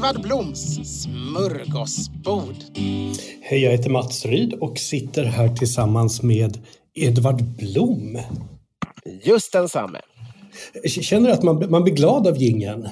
[0.00, 2.56] Edvard Bloms smörgåsbord.
[3.42, 6.58] Hej, jag heter Mats Ryd och sitter här tillsammans med
[6.94, 8.18] Edvard Blom.
[9.22, 10.00] Just densamme.
[10.86, 12.88] Känner att man, man blir glad av gingen.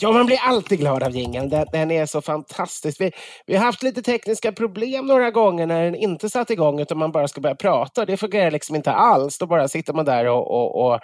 [0.00, 1.48] Ja, man blir alltid glad av jingeln.
[1.48, 3.00] Den, den är så fantastisk.
[3.00, 3.10] Vi,
[3.46, 7.12] vi har haft lite tekniska problem några gånger när den inte satt igång utan man
[7.12, 8.04] bara ska börja prata.
[8.04, 9.38] Det fungerar liksom inte alls.
[9.38, 11.00] Då bara sitter man där och, och, och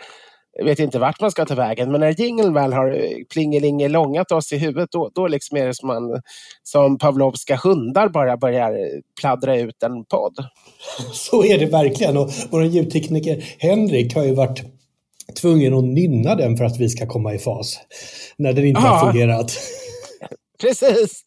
[0.64, 1.92] vet inte vart man ska ta vägen.
[1.92, 5.74] Men när jingeln väl har eh, plingelingel-långat oss i huvudet, då, då liksom är det
[5.74, 6.22] som, man,
[6.62, 8.72] som Pavlovska hundar bara börjar
[9.20, 10.34] pladdra ut en podd.
[11.12, 12.16] Så är det verkligen.
[12.16, 14.62] Och vår ljudtekniker Henrik har ju varit
[15.40, 17.78] tvungen att nynna den för att vi ska komma i fas.
[18.36, 18.88] När den inte Ja.
[18.88, 19.52] har fungerat.
[20.60, 21.24] Precis!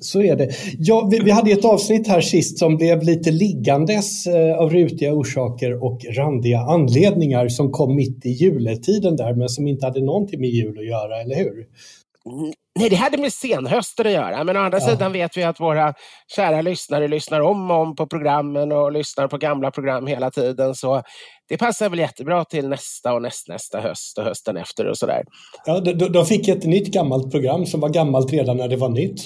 [0.00, 0.50] Så är det.
[0.78, 5.14] Ja, vi, vi hade ett avsnitt här sist som blev lite liggandes eh, av rutiga
[5.14, 10.40] orsaker och randiga anledningar som kom mitt i juletiden där men som inte hade någonting
[10.40, 11.66] med jul att göra, eller hur?
[12.78, 14.44] Nej, det hade med senhösten att göra.
[14.44, 14.86] Men å andra Ja.
[14.88, 15.94] sidan vet vi att våra
[16.36, 20.74] kära lyssnare lyssnar om och om på programmen och lyssnar på gamla program hela tiden.
[20.74, 21.02] Så
[21.48, 25.22] det passar väl jättebra till nästa och nästnästa höst och hösten efter och sådär.
[25.66, 28.76] Ja, de, de- de fick ett nytt gammalt program som var gammalt redan när det
[28.76, 29.20] var nytt.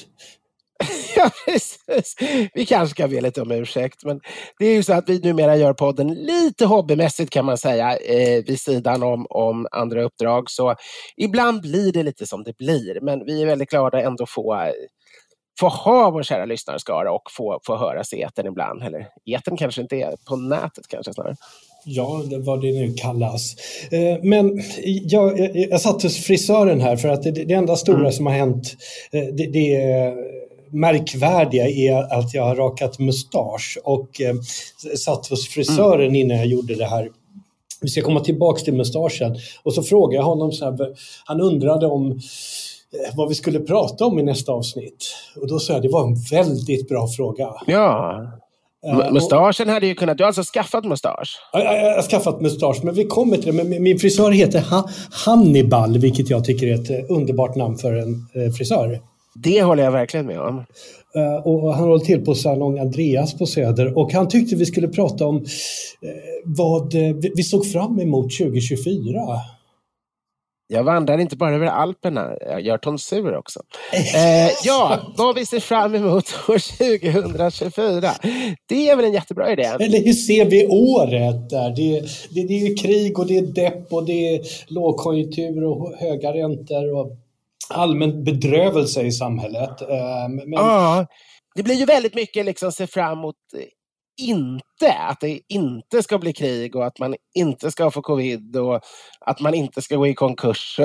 [1.17, 2.15] Ja, precis.
[2.55, 4.21] Vi kanske ska be lite om ursäkt, men
[4.59, 8.45] det är ju så att vi numera gör podden lite hobbymässigt kan man säga, eh,
[8.45, 10.51] vid sidan om, om andra uppdrag.
[10.51, 10.75] Så
[11.17, 14.73] ibland blir det lite som det blir, men vi är väldigt glada ändå få,
[15.61, 18.83] få ha vår kära lyssnarskara och få, få höras i etern ibland.
[18.83, 21.37] Eller etern kanske inte är, på nätet kanske snarare.
[21.85, 23.55] Ja, det, vad det nu kallas.
[23.91, 28.12] Eh, Men jag, jag, jag satt hos frisören här för att det, det enda stora
[28.12, 28.77] som har hänt,
[29.12, 29.75] eh, det, det
[30.72, 34.34] märkvärdiga är att jag har rakat mustasch och eh,
[34.97, 37.08] satt hos frisören innan jag gjorde det här.
[37.82, 39.36] Vi ska komma tillbaks till mustaschen.
[39.62, 40.78] Och så frågade jag honom, så här,
[41.25, 45.14] han undrade om eh, vad vi skulle prata om i nästa avsnitt.
[45.36, 47.48] Och då sa jag, det var en väldigt bra fråga.
[47.66, 48.22] Ja,
[49.06, 50.19] och- mustaschen hade ju kunnat...
[50.19, 51.38] Du har alltså skaffat mustasch?
[51.52, 53.52] Ja, Jag, jag har skaffat mustasch, men vi kommer till det.
[53.52, 54.88] Men min- min frisör heter ha
[55.26, 59.00] Hannibal, vilket jag tycker är ett eh, underbart namn för en eh, frisör.
[59.35, 60.65] Det håller jag verkligen med om.
[61.15, 64.89] Eh, och han håller till på Salong Andreas på Söder och han tyckte vi skulle
[64.89, 65.43] prata om eh,
[66.45, 69.21] vad eh, vi, såg fram emot 2024.
[70.73, 73.61] Jag vandrar inte bara över Alperna, jag gör tonsur också.
[73.93, 78.12] Eh, ja, vad vi ser fram emot år 2024.
[78.69, 79.62] Det är väl en jättebra idé?
[79.62, 81.71] Eller hur ser vi året där?
[81.76, 82.00] Det,
[82.31, 86.94] det, det är krig och det är depp och det är lågkonjunktur och höga räntor
[86.97, 87.12] och
[87.70, 89.81] allmän bedrövelse i samhället.
[89.82, 91.06] Eh, men, Ja,
[91.55, 93.64] det blir ju väldigt mycket liksom se fram emot eh,
[94.20, 98.81] inte, att det inte ska bli krig och att man inte ska få covid och
[99.20, 100.81] att man inte ska gå i konkurs.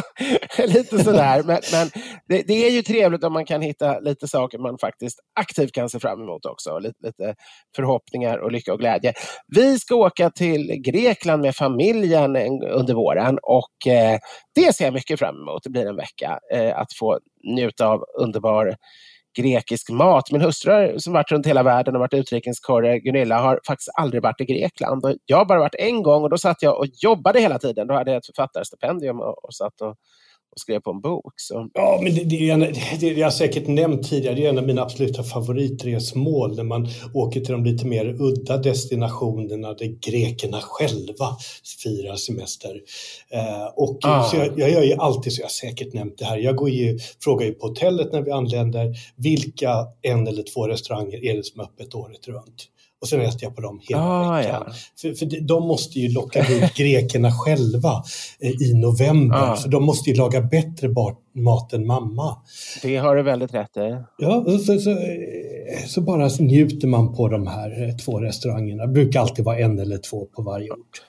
[0.58, 1.42] lite sådär.
[1.46, 1.90] Men, men
[2.28, 5.88] det, det, är ju trevligt om man kan hitta lite saker man faktiskt aktivt kan
[5.88, 6.78] se fram emot också.
[6.78, 7.34] Lite, lite
[7.76, 9.12] förhoppningar och lycka och glädje.
[9.56, 14.18] Vi ska åka till Grekland med familjen under våren och eh,
[14.54, 15.62] det ser jag mycket fram emot.
[15.62, 18.76] Det blir en vecka eh, att få njuta av underbar
[19.38, 20.32] grekisk mat.
[20.32, 24.40] Min hustru som varit runt hela världen och varit utrikeskorre, Gunilla, har faktiskt aldrig varit
[24.40, 25.04] i Grekland.
[25.26, 27.86] Jag har bara varit en gång och då satt jag och jobbade hela tiden.
[27.86, 29.94] Då hade jag ett författarstipendium och, och satt och
[30.52, 31.32] och skrev på en bok.
[31.36, 31.68] Så.
[31.74, 34.58] Ja, men det, det, är en, det, jag har säkert nämnt tidigare, det är en
[34.58, 40.60] av mina absoluta favoritresmål när man åker till de lite mer udda destinationerna där grekerna
[40.60, 41.36] själva
[41.82, 42.80] firar semester.
[43.30, 44.22] Eh, och ah.
[44.22, 46.70] så jag, jag gör ju alltid så, jag har säkert nämnt det här, jag går
[46.70, 51.44] ju, frågar ju på hotellet när vi anländer, vilka en eller två restauranger är det
[51.44, 52.68] som är öppet året runt?
[53.00, 54.62] Och sen äter jag på dem hela ah, veckan.
[54.66, 54.72] Ja.
[55.00, 58.02] För, för de måste ju locka ut grekerna själva
[58.40, 59.52] eh, i november.
[59.52, 59.56] Ah.
[59.56, 60.88] För de måste ju laga bättre
[61.34, 62.36] mat än mamma.
[62.82, 63.96] Det har du väldigt rätt i.
[64.18, 64.96] Ja, så, så,
[65.86, 68.86] så, bara njuter man på de här eh, två restaurangerna.
[68.86, 71.02] Det brukar alltid vara en eller två på varje ort.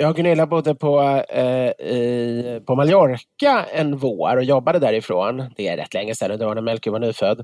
[0.00, 5.44] Jag och Gunilla bodde på, eh, i, på Mallorca en vår och jobbade därifrån.
[5.56, 7.38] Det är rätt länge sedan, det var när Melker var nyfödd.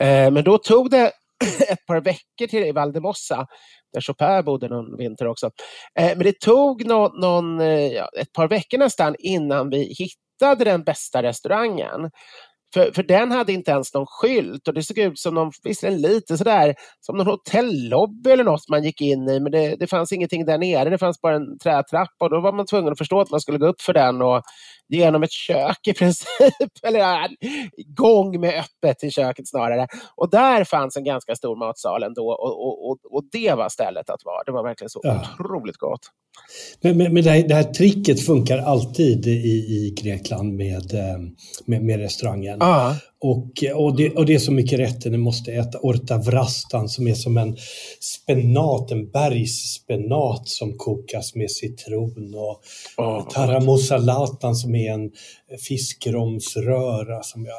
[0.00, 1.12] Eh, men då tog det
[1.68, 3.46] ett par veckor till Valdemossa,
[3.92, 5.50] där Chopin bodde någon vinter också.
[5.98, 7.60] Eh, men det tog någon, någon
[7.90, 12.10] ja, ett par veckor nästan innan vi hittade den bästa restaurangen.
[12.74, 16.00] För, för den hade inte ens någon skylt och det såg ut som någon, visserligen
[16.02, 20.12] lite sådär, som någon hotellobby eller något man gick in i, men det, det fanns
[20.12, 20.90] ingenting där nere.
[20.90, 23.58] Det fanns bara en trätrappa och då var man tvungen att förstå att man skulle
[23.58, 24.42] gå upp för den och
[24.88, 27.28] genom ett kök i princip, eller ja,
[27.86, 29.86] gång med öppet till köket snarare.
[30.14, 34.10] Och där fanns en ganska stor matsal ändå och, och, och, och det var stället
[34.10, 34.42] att vara.
[34.46, 35.26] Det var verkligen så ja.
[35.40, 36.00] otroligt gott.
[36.80, 41.18] Men, men, men det, här, det, här, tricket funkar alltid i, i Grekland med, eh,
[41.64, 42.62] med, med restaurangen.
[42.62, 42.94] Ah.
[43.20, 47.08] Och, och, det, och det är så mycket rätter, ni måste äta orta vrastan som
[47.08, 47.56] är som en
[48.00, 52.62] spenat, en bergsspenat som kokas med citron och
[52.96, 55.10] oh, taramosalatan som är en
[55.68, 57.54] fiskromsröra som jag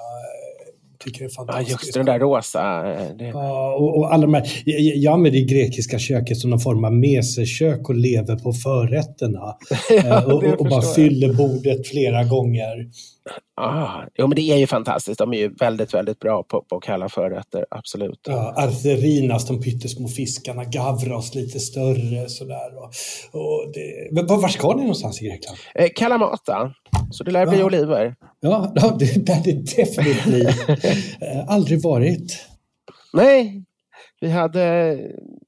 [1.00, 1.70] tycker är fantastiskt.
[1.70, 2.94] Ja, just den där rosa.
[2.94, 3.28] Eh, det...
[3.28, 6.84] Ja, och, och, alla de här, jag, jag använder det grekiska köket som någon form
[6.84, 9.56] av mesekök och lever på förrätterna.
[9.90, 12.90] ja, och, och, och bara fyller bordet flera gånger.
[13.62, 15.20] Ah, jo, men det är ju fantastiskt.
[15.20, 18.20] De är ju väldigt, väldigt bra på, på kalla förrätter, absolut.
[18.28, 22.78] Ja, Artherinas, de pyttesmå fiskarna, Gavros lite större sådär.
[22.78, 22.84] Och,
[23.42, 25.58] och det, men var ska ni någonstans i Grekland?
[25.76, 26.74] Eh, Kalamata,
[27.12, 27.66] så det lär bli ja.
[27.66, 28.16] oliver.
[28.40, 30.46] Ja, det lär det definitivt bli.
[31.22, 32.46] eh, aldrig varit.
[33.14, 33.64] Nej,
[34.22, 34.98] vi hade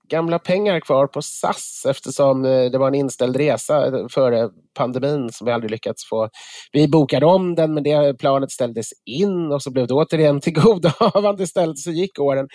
[0.09, 4.49] gamla pengar kvar på SAS eftersom eh, det var en inställd resa före
[4.79, 6.29] pandemin som vi aldrig lyckats få.
[6.71, 11.43] Vi bokade om den men det planet ställdes in och så blev det återigen tillgodohavande
[11.43, 12.47] istället så gick åren.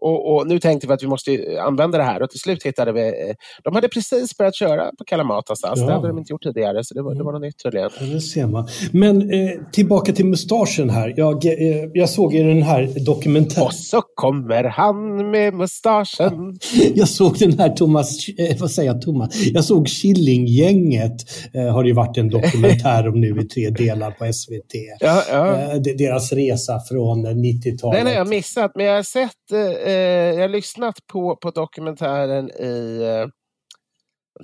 [0.00, 1.30] Och, och, nu tänkte vi att vi måste
[1.66, 3.34] använda det här och till slut hittade vi, eh,
[3.64, 5.86] de hade precis börjat köra på Kalamata SAS, ja.
[5.86, 7.90] det hade de inte gjort tidigare så det var, det var något nytt tydligen.
[8.00, 8.68] Ja, det ser man.
[8.92, 13.66] Men eh, tillbaka till mustaschen här, jag, eh, jag såg i den här dokumentären.
[13.66, 16.58] Och så kommer han med mustaschen.
[16.94, 21.16] jag såg den här Thomas, eh, vad säger jag Thomas, jag såg Killinggänget
[21.54, 24.74] eh, har det ju varit en dokumentär om nu i tre delar på SVT.
[25.00, 25.56] Ja, ja.
[25.56, 27.98] Eh, deras resa från 90-talet.
[27.98, 29.60] Den har jag missat, men jag har sett, eh,
[29.90, 33.28] jag har lyssnat på, på dokumentären i eh,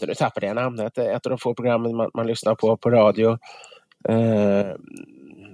[0.06, 3.38] nu tappade jag namnet, ett av de få programmen man, man lyssnar på på radio.
[4.08, 4.66] Eh,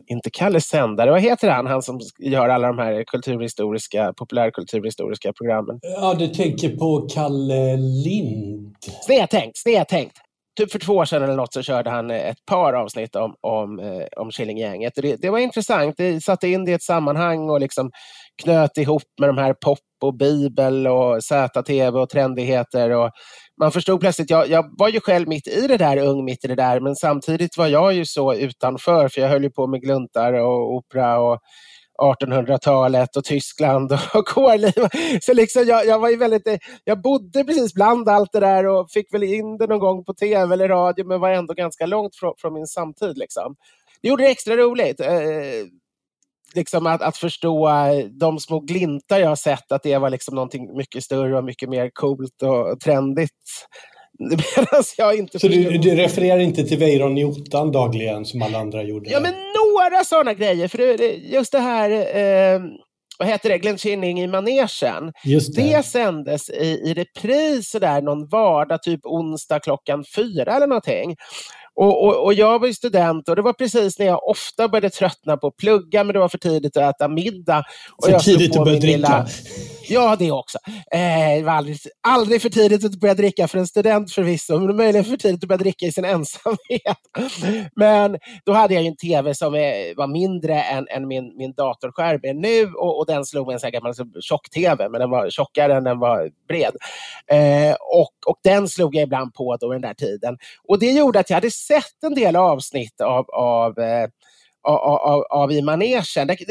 [0.06, 5.78] inte Kalle Sändare, vad heter han, han som gör alla de här kulturhistoriska, populärkulturhistoriska programmen?
[5.82, 8.74] Ja, du tänker på Kalle Lind?
[9.06, 10.23] Snedtänkt, snedtänkt
[10.56, 13.34] typ för två år sedan eller något så körde han eh, ett par avsnitt om,
[13.40, 14.92] om, eh, om Killinggänget.
[14.96, 15.94] Det, det var intressant.
[15.96, 17.90] Det satte in det i ett sammanhang och liksom
[18.42, 22.90] knöt ihop med de här pop och bibel och ZTV och trendigheter.
[22.90, 23.10] Och
[23.60, 26.48] man förstod plötsligt, jag, jag var ju själv mitt i det där, ung mitt i
[26.48, 29.80] det där, men samtidigt var jag ju så utanför, för jag höll ju på med
[29.80, 31.38] gluntar och opera och
[32.02, 34.88] 1800-talet och Tyskland och kårliv.
[35.22, 36.48] Så liksom jag, jag, var ju väldigt,
[36.84, 40.14] jag bodde precis bland allt det där och fick väl in det någon gång på
[40.14, 43.18] tv eller radio men var ändå ganska långt från, från min samtid.
[43.18, 43.56] Liksom.
[44.02, 45.00] Det gjorde det extra roligt.
[45.00, 45.08] Eh,
[46.54, 47.68] liksom att, att förstå
[48.20, 51.68] de små glimtar jag har sett, att det var liksom någonting mycket större och mycket
[51.68, 53.30] mer coolt och trendigt
[54.18, 58.82] Medan jag inte Så du, du, refererar inte till Weiron i dagligen som alla andra
[58.82, 59.10] gjorde?
[59.10, 59.34] Ja, men
[59.74, 60.68] några sådana grejer.
[60.68, 60.78] För
[61.32, 61.90] just det här...
[61.90, 62.60] Eh,
[63.18, 65.12] vad heter det, Glenn Kinning i manegen.
[65.24, 65.62] Just det.
[65.62, 71.16] det sändes i, i repris där någon vardag, typ onsdag klockan fyra eller någonting.
[71.76, 74.90] Och, och, och, jag var ju student och det var precis när jag ofta började
[74.90, 77.64] tröttna på att plugga, men det var för tidigt att äta middag.
[77.96, 78.96] Och för jag tidigt att börja dricka?
[78.96, 79.26] Lilla...
[79.88, 80.58] Ja, det också.
[80.92, 84.76] Eh, det var aldrig, aldrig för tidigt att börja dricka för en student förvisso, men
[84.76, 86.98] möjligen för tidigt att börja dricka i sin ensamhet.
[87.76, 91.52] Men då hade jag ju en tv som är, var mindre än, än min, min
[91.52, 95.00] datorskärm är nu och, och den slog en sån här gammal liksom, alltså, tjock-tv, men
[95.00, 96.76] den var tjockare än den var bred.
[97.26, 100.38] Eh, och, och den slog jag ibland på då den där tiden.
[100.68, 104.08] Och det gjorde att jag hade sett en del avsnitt av, av eh,
[104.64, 106.02] av, av, i manegen.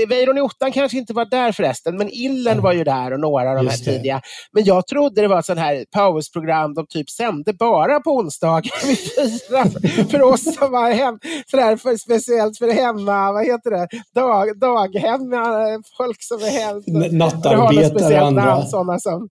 [0.10, 3.50] Weiron i ottan kanske inte var där förresten, men Illen var ju där och några
[3.50, 4.22] av de här tidiga.
[4.52, 8.86] Men jag trodde det var ett sånt här pausprogram de typ sände bara på onsdagar
[8.88, 9.66] vid fyra.
[10.10, 11.20] För oss som var hem,
[11.52, 17.18] sådär för, speciellt för hemma, vad heter det, Dag, daghem, folk som är hem.
[17.18, 18.46] Nattarbetare och andra.
[18.46, 19.30] Namn, sådana som,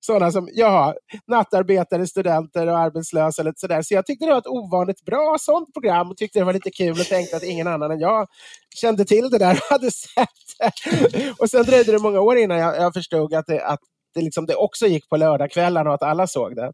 [0.00, 0.94] sådana som ja,
[1.26, 3.42] nattarbetare, studenter och arbetslösa.
[3.42, 3.82] Lite sådär.
[3.82, 6.70] Så jag tyckte det var ett ovanligt bra sånt program och tyckte det var lite
[6.70, 8.28] kul och tänkte att ingen annan än jag
[8.74, 10.28] kände till det där och hade sett
[10.58, 11.34] det.
[11.38, 13.80] Och sen dröjde det många år innan jag, jag förstod att det, att
[14.14, 16.72] det, liksom, det också gick på lördagskvällarna och att alla såg det.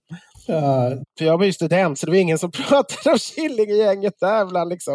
[0.51, 4.47] Uh, för jag var ju student, så det var ingen som pratade om Killinggänget där
[4.47, 4.95] bland liksom,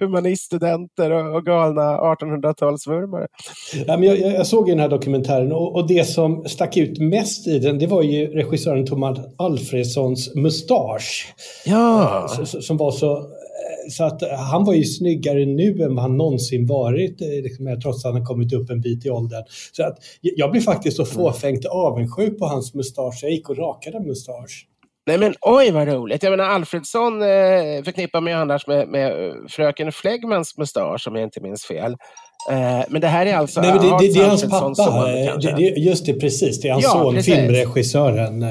[0.00, 3.26] humaniststudenter och, och galna 1800-talsvurmare.
[3.86, 7.46] Ja, men jag, jag, såg den här dokumentären och, och, det som stack ut mest
[7.46, 11.34] i den, det var ju regissören Thomas Alfredssons mustasch.
[11.66, 12.26] Ja.
[12.38, 13.26] Uh, som var så
[13.90, 18.04] så att han var ju snyggare nu än vad han någonsin varit, eh, liksom, trots
[18.04, 19.44] att han kommit upp en bit i åldern.
[19.72, 23.18] Så att jag blev faktiskt så fåfängt avundsjuk på hans mustasch.
[23.22, 24.66] Jag gick och rakade mustasch.
[25.06, 26.22] Nej men oj vad roligt.
[26.22, 27.28] Jag menar Alfredsson eh,
[27.84, 31.96] förknippar mig annars med, med eh, fröken Flegmans mustasch om jag inte minns fel.
[32.50, 34.74] Eh, men det här är alltså Nej, det, det, det, är hans pappa.
[34.74, 36.60] Son, det, just det, precis.
[36.60, 37.34] Det är hans ja, son, precis.
[37.34, 38.44] filmregissören.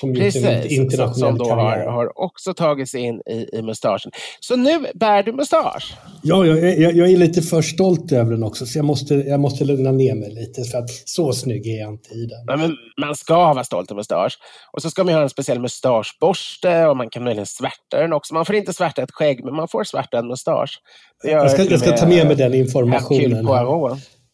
[0.00, 4.12] Som Precis, internationell som då har, har, också tagit sig in i, i mustaschen.
[4.40, 5.94] Så nu bär du mustasch?
[6.22, 9.40] Ja, jag, jag, jag, är lite för stolt över den också, så jag måste, jag
[9.40, 12.44] måste lugna ner mig lite, för att så snygg är jag inte i den.
[12.46, 14.38] Ja, men man ska vara stolt över mustasch.
[14.72, 18.34] Och så ska man ha en speciell mustaschborste och man kan möjligen svärta den också.
[18.34, 20.80] Man får inte svärta ett skägg, men man får svärta en mustasch.
[21.24, 23.46] Jag ska, jag ska ta med mig den informationen.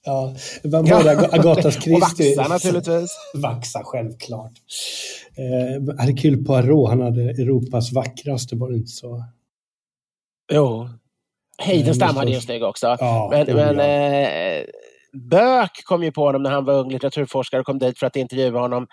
[0.08, 1.28] Ja, vad var det?
[1.32, 1.94] Agatas Christie?
[1.94, 3.10] och vaxa naturligtvis.
[3.34, 4.52] Vaxa, självklart.
[5.36, 9.24] Eh, Hercule Poirot, han hade Europas vackraste, var det inte så?
[10.52, 10.88] Jo.
[11.62, 12.96] Heidenstam hade ju snygg också.
[13.00, 14.64] Ja, men, men eh,
[15.12, 18.16] Bök kom ju på honom när han var ung litteraturforskare och kom dit för att
[18.16, 18.88] intervjua honom eh,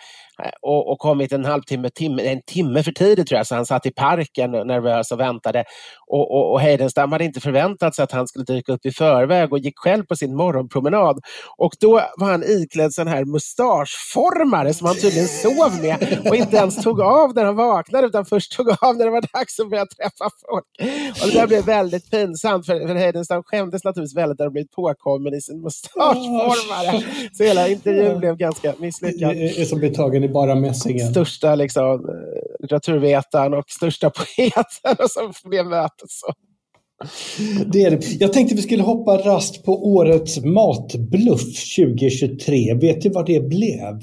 [0.62, 3.86] och, och kommit en halvtimme, timme, en timme för tidigt tror jag, så han satt
[3.86, 5.64] i parken nervös och väntade.
[6.08, 9.54] Och, och, och Heidenstam hade inte förväntat sig att han skulle dyka upp i förväg
[9.54, 11.20] och gick själv på sin morgonpromenad.
[11.58, 16.58] Och då var han iklädd sån här mustaschformare som han tydligen sov med och inte
[16.58, 19.70] ens tog av när han vaknade utan först tog av när det var dags att
[19.70, 20.66] börja träffa folk.
[21.22, 24.72] Och det där blev väldigt pinsamt för, för Heidenstam skämdes naturligtvis väldigt när han blivit
[24.72, 27.04] påkommen i sin mustaschformare.
[27.34, 29.30] Så hela intervjun blev ganska misslyckad.
[29.30, 31.12] Det är som blir tagen i bara mässingen.
[31.12, 32.10] Största liksom,
[32.60, 36.34] litteraturvetaren och största poeten och så blev mötet så.
[37.66, 38.12] Det är det.
[38.20, 42.74] Jag tänkte vi skulle hoppa rast på årets matbluff 2023.
[42.74, 44.02] Vet du vad det blev?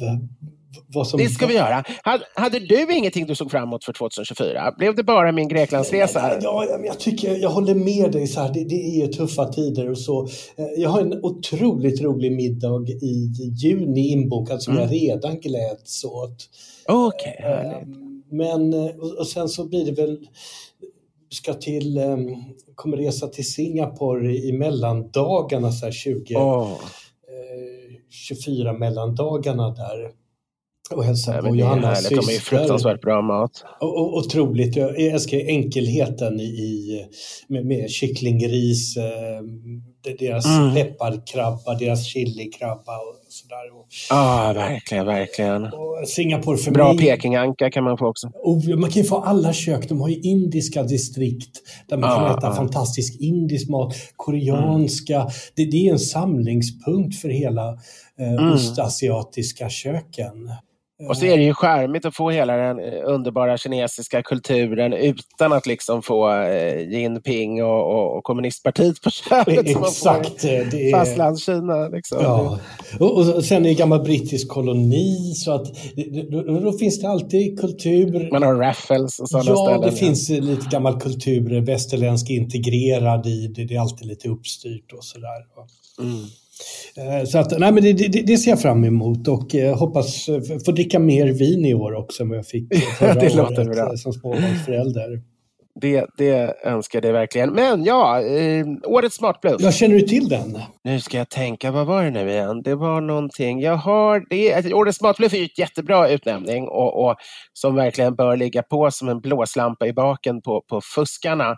[1.05, 1.19] Som...
[1.19, 1.85] Det ska vi göra.
[2.03, 4.75] Hade, hade, du ingenting du såg fram emot för 2024?
[4.79, 6.39] Blev det bara min Greklandsresa?
[6.43, 8.27] Ja, ja, jag, tycker, jag håller med dig.
[8.27, 10.29] Så här, det, det är tuffa tider och så.
[10.57, 13.31] Eh, jag har en otroligt rolig middag i
[13.63, 14.85] juni inbokad som mm.
[14.85, 16.49] jag redan gläds åt.
[16.89, 17.87] Okej, okay, eh,
[18.31, 20.19] Men, eh, och sen så blir det väl
[21.31, 22.01] ska till,
[22.75, 26.81] kommer resa till Singapore i mellandagarna, så här 20, oh.
[28.11, 30.22] 24 mellandagarna där
[30.91, 32.17] och hälsa på Johannas syster.
[32.17, 33.65] De är fruktansvärt bra mat.
[33.81, 34.77] Och, och, otroligt.
[34.77, 37.07] Jag älskar enkelheten i, i
[37.49, 39.05] med, med kycklingris, eh,
[40.19, 40.75] deras mm.
[40.75, 43.57] pepparkrabba, deras chilikrabba och sådär.
[44.11, 45.65] Ja, ah, verkligen, verkligen.
[45.65, 47.07] Och Singapore för Bra mig.
[47.07, 48.31] pekinganka kan man få också.
[48.35, 49.89] Och man kan ju få alla kök.
[49.89, 52.55] De har ju indiska distrikt där man ah, kan äta ah.
[52.55, 55.17] fantastisk indisk mat, koreanska.
[55.17, 55.31] Mm.
[55.57, 57.69] Det, det, är en samlingspunkt för hela
[58.19, 58.53] eh, mm.
[58.53, 60.51] ostasiatiska köken.
[61.09, 65.53] Och så är det ju charmigt att få hela den eh, underbara kinesiska kulturen utan
[65.53, 70.45] att liksom få eh, Jinping och, och, och kommunistpartiet på köpet Exakt.
[70.45, 71.89] man får i Fastlandskina.
[71.89, 72.19] Liksom.
[72.21, 72.59] Ja.
[73.01, 75.67] Och, och sen är det gammal brittisk koloni så att
[76.31, 78.29] då, då, finns det alltid kultur.
[78.33, 79.81] Man har Raffles och sådana ja, ställen.
[79.81, 83.65] Det ja, det finns lite gammal kultur, västerländsk integrerad i det.
[83.65, 85.47] Det är alltid lite uppstyrt och sådär.
[86.01, 86.25] Mm.
[86.97, 90.29] Eh, så att, nej, men det, det, det ser jag fram emot och eh, hoppas
[90.29, 93.69] eh, få dricka mer vin i år också än vad jag fick förra det låter
[93.69, 93.97] året bra.
[93.97, 95.23] som småbarnsförälder.
[95.81, 97.53] Det, det önskar jag dig verkligen.
[97.53, 99.57] Men ja, eh, årets smartbluff.
[99.59, 100.59] Jag känner du till den?
[100.85, 102.63] Nu ska jag tänka, vad var det nu igen?
[102.63, 103.61] Det var någonting.
[103.61, 104.55] Jag har det.
[104.55, 107.17] alltså, Årets smartbluff är ju ett jättebra utnämning och, och
[107.53, 111.57] som verkligen bör ligga på som en blåslampa i baken på, på fuskarna.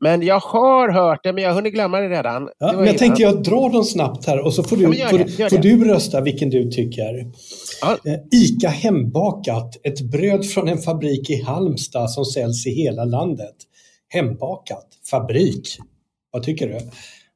[0.00, 2.48] Men jag har hört det, men jag har hunnit glömma det redan.
[2.58, 2.98] Ja, Det men jag innan.
[2.98, 5.84] tänkte jag drar dem snabbt här och så får du, Ja, får, det, får du
[5.84, 7.26] rösta vilken du tycker.
[7.80, 7.96] Ja.
[8.06, 13.54] Eh, Ica Hembakat, ett bröd från en fabrik i Halmstad som säljs i hela landet.
[14.08, 15.78] Hembakat, fabrik.
[16.32, 16.76] Vad tycker du?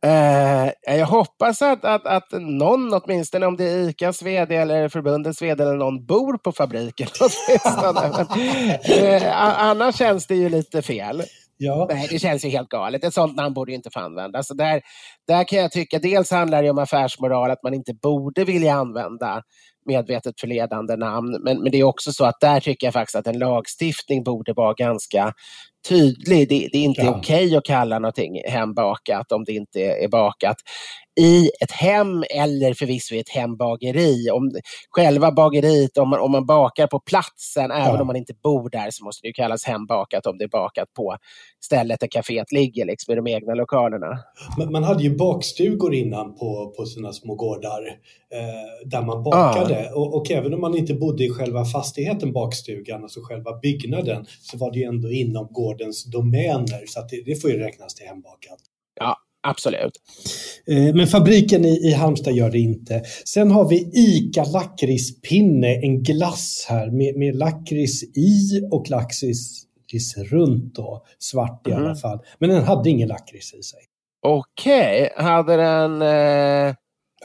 [0.09, 5.43] Eh, jag hoppas att, att, att någon, åtminstone om det är ICAs vd eller förbundets
[5.43, 7.09] vd eller någon, bor på fabriken.
[9.25, 11.23] a- annars känns det ju lite fel.
[11.59, 13.05] Ja, Nej, det känns ju helt galet.
[13.05, 14.47] Ett sånt namn borde inte få användas.
[14.49, 14.81] Så där,
[15.29, 19.43] där kan jag tycka, dels handlar det om affärsmoral, att man inte borde vilja använda
[19.87, 21.37] medvetet förledande namn.
[21.45, 24.53] Men, men det är också så att där tycker jag faktiskt att en lagstiftning borde
[24.53, 25.33] vara ganska
[25.89, 26.49] tydlig.
[26.49, 27.17] Det, det är inte Ja.
[27.19, 30.57] okej att kalla någonting hembakat om det inte är bakat
[31.19, 34.31] i ett hem eller förvisso i ett hembageri.
[34.31, 34.53] Om,
[34.91, 38.91] själva bageriet, om man, om man bakar på platsen, även om man inte bor där,
[38.91, 41.17] så måste det ju kallas hembakat om det är bakat på
[41.65, 44.19] stället där kaféet ligger, liksom i de egna lokalerna.
[44.59, 47.87] men man hade ju bakstugor innan på, på sina små gårdar
[48.33, 49.91] eh, där man bakade.
[49.95, 54.59] Och, och även om man inte bodde i själva fastigheten, bakstugan, alltså själva byggnaden, så
[54.59, 56.87] var det ju ändå inom gårdens domäner.
[56.87, 58.59] Så det, det får ju räknas till hembakat.
[59.01, 59.93] Ja, absolut.
[60.67, 63.03] Eh, Men fabriken i, i Halmstad gör det inte.
[63.25, 70.75] Sen har vi ICA lakritspinne, en glass här med, med lakrits i och lakrits runt
[70.75, 71.05] då.
[71.19, 72.19] Svart i alla fall.
[72.39, 73.81] Men den hade ingen lakrits i sig.
[74.23, 76.75] Okej, hade den eh,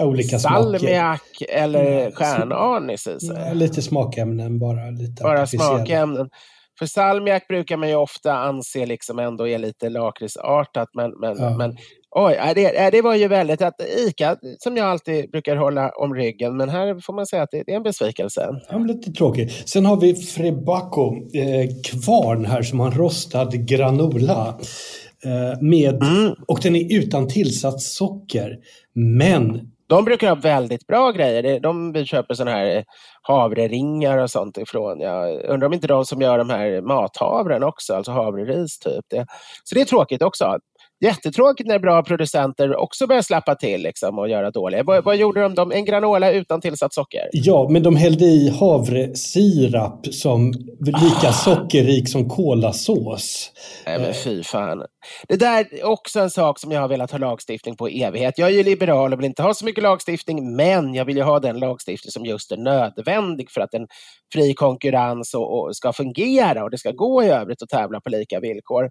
[0.08, 0.56] Olika smaker.
[0.80, 3.36] salmiak eller Mm, stjärnanis i sig?
[3.48, 4.90] Ja, lite smakämnen bara.
[4.90, 6.30] Lite Bara smakämnen.
[6.80, 10.90] För salmiak brukar man ju ofta anse liksom ändå är lite lakritsartat.
[10.94, 11.58] Men, men, Ja.
[11.58, 11.78] men
[12.16, 16.16] oj, ja, det, det var ju väldigt att ICA, som jag alltid brukar hålla om
[16.16, 18.50] ryggen, men här får man säga att det, det är en besvikelse.
[18.70, 19.70] Ja, lite tråkigt.
[19.70, 24.60] Sen har vi Frebaco, eh, kvarn här som har rostad granola.
[25.26, 26.34] Eh, med, Mm.
[26.48, 28.58] Och den är utan tillsatt socker.
[28.94, 31.60] Men De brukar ha väldigt bra grejer.
[31.60, 32.84] De köper såna här
[33.22, 35.00] havreringar och sånt ifrån.
[35.00, 39.06] Jag undrar om inte de som gör de här mathavren också, alltså havreris typ.
[39.10, 39.26] Det.
[39.64, 40.58] Så det är tråkigt också.
[41.02, 44.84] Jättetråkigt när bra producenter också börjar slappa till liksom, och göra dåliga.
[44.84, 45.56] Vad, vad gjorde de?
[45.56, 45.72] de?
[45.72, 47.22] En granola utan tillsatt socker?
[47.32, 51.32] Ja, men de hällde i havresirap som lika Ah.
[51.32, 53.52] sockerrik som kolasås.
[53.86, 54.84] Nej, men fy fan.
[55.28, 58.38] Det där är också en sak som jag har velat ha lagstiftning på i evighet.
[58.38, 61.24] Jag är ju liberal och vill inte ha så mycket lagstiftning, men jag vill ju
[61.24, 63.88] ha den lagstiftning som just är nödvändig för att en
[64.34, 68.10] fri konkurrens och, och ska fungera och det ska gå i övrigt att tävla på
[68.10, 68.90] lika villkor.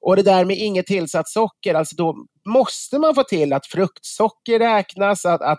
[0.00, 2.16] Och det där med inget tillsatt socker, alltså då
[2.48, 5.58] måste man få till att fruktsocker räknas, att, att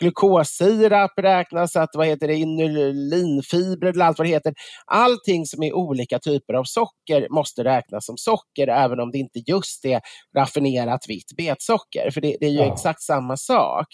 [0.00, 4.54] glukossirap räknas, att vad heter det, inulinfibrer eller allt vad det heter.
[4.86, 9.38] Allting som är olika typer av socker måste räknas som socker, även om det inte
[9.46, 10.00] just är
[10.36, 12.72] raffinerat vitt betsocker, för det, det är ju Ja.
[12.72, 13.86] exakt samma sak.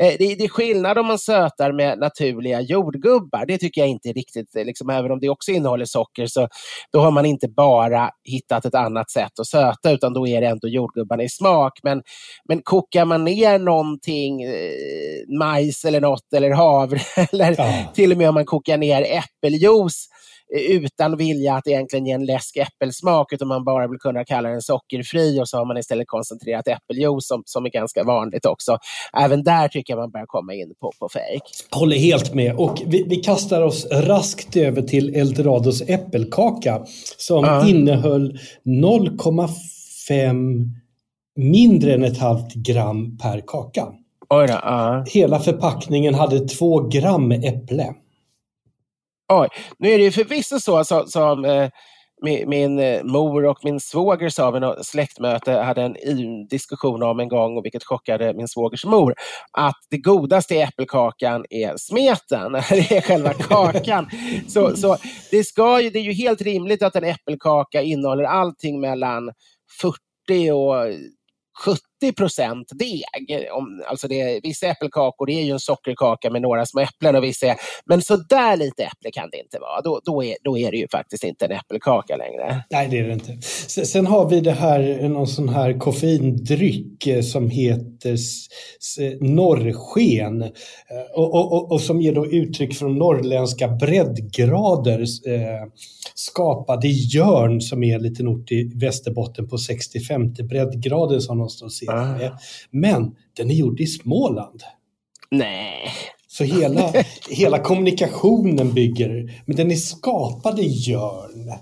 [0.00, 3.46] Eh, det, det är skillnad om man sötar med naturliga jordgubbar.
[3.46, 6.48] Det tycker jag inte är riktigt, liksom, även om det också innehåller socker, så
[6.92, 10.46] då har man inte bara hittat ett annat sätt att söta, utan då är det
[10.46, 11.61] ändå jordgubbarna i smak.
[11.82, 12.02] Men,
[12.48, 17.00] men kokar man ner någonting, eh, majs eller något, eller havre,
[17.32, 17.72] eller Ja.
[17.94, 20.08] till och med om man kokar ner äppeljuice
[20.56, 24.48] eh, utan vilja att egentligen ge en läsk äppelsmak, utan man bara vill kunna kalla
[24.48, 28.78] den sockerfri och så har man istället koncentrerat äppeljuice som, som är ganska vanligt också.
[29.18, 31.42] Även där tycker jag man börjar komma in på, på fejk.
[31.70, 32.56] Håller helt med.
[32.56, 36.82] Och vi, vi kastar oss raskt över till Eldorados äppelkaka
[37.16, 37.68] som Ja.
[37.68, 40.64] innehöll 0,5
[41.36, 43.86] mindre än ett halvt gram per kaka.
[44.28, 45.04] Oj då, ja.
[45.08, 47.94] Hela förpackningen hade två gram äpple.
[49.32, 49.48] Oj.
[49.78, 51.68] Nu är det ju förvisso så som, som eh,
[52.22, 55.96] min, min eh, mor och min svåger sa vid något släktmöte, hade en
[56.50, 59.14] diskussion om en gång, och vilket chockade min svågers mor,
[59.50, 64.10] att det godaste i äppelkakan är smeten, det är själva kakan.
[64.48, 64.96] Så, så
[65.30, 69.32] det, ska ju, det är ju helt rimligt att en äppelkaka innehåller allting mellan
[69.80, 70.86] 40 och
[71.62, 73.48] 17 procent deg.
[73.52, 77.24] Om, alltså det, vissa äppelkakor det är ju en sockerkaka med några små äpplen och
[77.24, 79.80] vissa är, men så där lite äpple kan det inte vara.
[79.80, 82.64] Då, då, är, då är det ju faktiskt inte en äppelkaka längre.
[82.70, 83.42] Nej, det är det inte.
[83.86, 88.16] Sen har vi det här, någon sån här koffeindryck eh, som heter
[89.20, 90.48] norrsken eh,
[91.14, 95.68] och, och, och, och, som ger då uttryck från norrländska breddgrader eh,
[96.14, 101.68] skapade Jörn som är en liten ort i Västerbotten på 65 breddgraden som de står
[101.94, 102.28] och ser.
[102.28, 102.38] Ah.
[102.70, 104.62] Men den är gjord i Småland.
[105.30, 105.92] Nej.
[106.28, 106.92] Så hela,
[107.30, 111.52] hela kommunikationen bygger, men den är skapad i Jörn.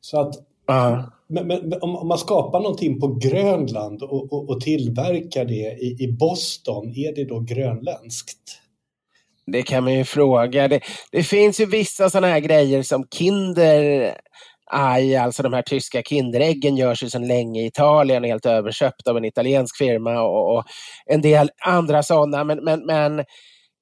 [0.00, 0.34] Så att
[0.70, 1.08] uh.
[1.28, 6.12] men, men, om, man skapar någonting på Grönland och, och, och tillverkar det i, i,
[6.12, 8.38] Boston, är det då grönländskt?
[9.46, 10.68] Det kan man ju fråga.
[10.68, 10.80] Det,
[11.12, 14.14] det finns ju vissa sådana här grejer som Kinder
[14.72, 19.16] Aj, alltså de här tyska Kinderäggen görs ju sedan länge i Italien, helt överköpt av
[19.16, 20.64] en italiensk firma och, och
[21.06, 22.44] en del andra sådana.
[22.44, 23.24] Men, men, men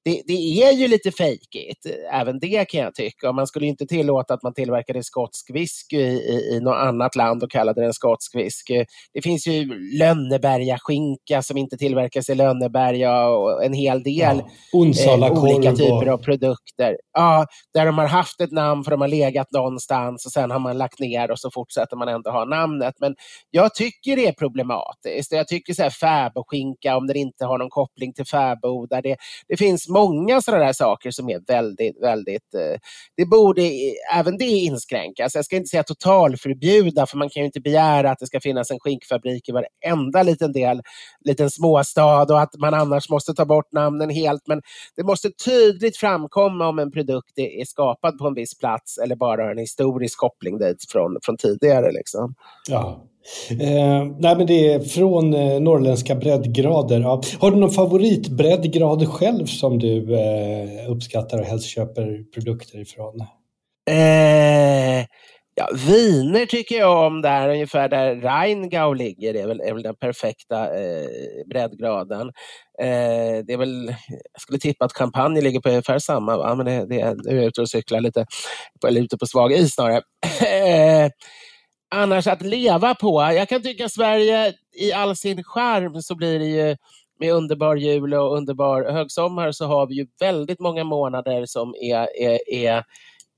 [0.03, 3.31] det, det, är ju lite fejkigt, även det kan jag tycka.
[3.31, 7.43] man skulle inte tillåta att man tillverkade skotsk whisky i, i, i något annat land
[7.43, 8.85] och kallade den skotsk whisky.
[9.13, 9.65] Det finns ju
[9.99, 16.07] Lönneberga skinka som inte tillverkas i Lönneberga och en hel del ja, eh, olika typer
[16.07, 16.97] av produkter.
[17.13, 20.59] Ja, där de har haft ett namn för de har legat någonstans och sen har
[20.59, 22.93] man lagt ner och så fortsätter man ändå ha namnet.
[22.99, 23.15] Men
[23.51, 25.31] jag tycker det är problematiskt.
[25.31, 29.15] Jag tycker så här fäbodskinka, om den inte har någon koppling till fäbodar, det,
[29.47, 32.53] det finns många sådana där saker som är väldigt, väldigt...
[32.53, 32.79] Eh,
[33.17, 33.61] det borde
[34.13, 35.35] även det inskränkas.
[35.35, 38.71] Jag ska inte säga totalförbjuda, för man kan ju inte begära att det ska finnas
[38.71, 40.81] en skinkfabrik i varenda liten del,
[41.25, 44.47] liten småstad och att man annars måste ta bort namnen helt.
[44.47, 44.61] Men
[44.95, 49.43] det måste tydligt framkomma om en produkt är skapad på en viss plats eller bara
[49.43, 51.91] har en historisk koppling dit från, från tidigare.
[51.91, 52.35] Liksom.
[52.69, 53.05] Ja.
[53.51, 56.99] Eh, nej men det är från eh, norrländska breddgrader.
[56.99, 57.21] Ja.
[57.39, 63.21] Har du någon favoritbreddgrad själv som du eh, uppskattar och helst köper produkter ifrån?
[63.89, 65.05] Eh,
[65.55, 69.33] ja, viner tycker jag om där ungefär där Rheingau ligger.
[69.33, 71.07] Det är väl, är väl den perfekta eh,
[71.49, 72.27] breddgraden.
[72.81, 73.95] Eh, det är väl,
[74.33, 76.55] jag skulle tippa att champagne ligger på ungefär samma, va?
[76.55, 78.25] men det, det, nu är jag ute och cyklar lite,
[78.87, 80.01] eller ute på svag is snarare.
[80.41, 81.09] Eh,
[81.91, 83.21] Annars att leva på.
[83.21, 86.77] Jag kan tycka Sverige i all sin charm så blir det ju
[87.19, 92.21] med underbar jul och underbar högsommar så har vi ju väldigt många månader som är,
[92.21, 92.83] är, är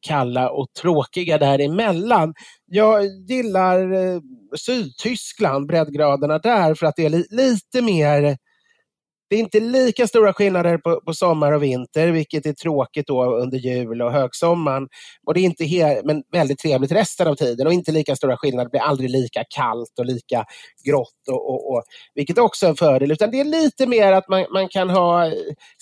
[0.07, 2.33] kalla och tråkiga däremellan.
[2.65, 4.21] Jag gillar eh,
[4.57, 8.37] Sydtyskland, breddgraderna där, för att det är li lite mer
[9.31, 13.35] det är inte lika stora skillnader på, på sommar och vinter, vilket är tråkigt då
[13.35, 14.87] under jul och högsommaren.
[15.27, 18.37] Och det är inte he- men väldigt trevligt resten av tiden och inte lika stora
[18.37, 18.65] skillnader.
[18.65, 20.45] Det blir aldrig lika kallt och lika
[20.85, 21.83] grått, och, och, och,
[22.15, 23.11] vilket också är en fördel.
[23.11, 25.31] Utan det är lite mer att man, man kan ha...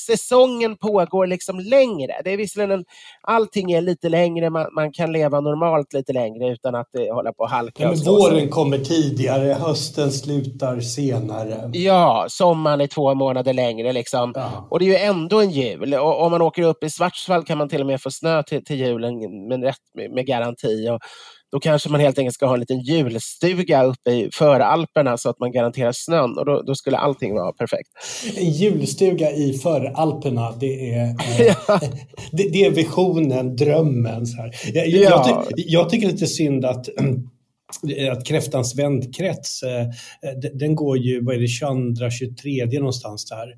[0.08, 2.22] Säsongen pågår liksom längre.
[2.24, 2.86] Det är visserligen en,
[3.22, 7.34] allting är lite längre, man, man kan leva normalt lite längre utan att det hålla
[7.34, 7.84] på att halka.
[7.84, 11.70] Ja, men våren kommer tidigare, hösten slutar senare.
[11.74, 13.94] Ja, sommaren är två månader månader längre.
[13.94, 14.32] Liksom.
[14.36, 14.68] Ja.
[14.70, 15.94] Och det är ju ändå en jul.
[15.94, 18.64] Och om man åker upp i Schwarzwald kan man till och med få snö till,
[18.64, 20.90] till julen med, rätt, med, med garanti.
[20.90, 21.00] Och
[21.52, 25.40] då kanske man helt enkelt ska ha en liten julstuga uppe i föralperna så att
[25.40, 27.90] man garanterar snön och då, då skulle allting vara perfekt.
[28.38, 31.16] En julstuga i föralperna, det är,
[31.68, 31.80] ja.
[32.32, 34.26] det, det, är visionen, drömmen.
[34.26, 34.52] Så här.
[34.74, 35.10] Jag, ja.
[35.10, 36.90] jag, ty, jag tycker lite synd att
[38.12, 39.88] att kräftans vändkrets, eh,
[40.54, 43.56] den går ju, vad är det, 22, 23 någonstans där.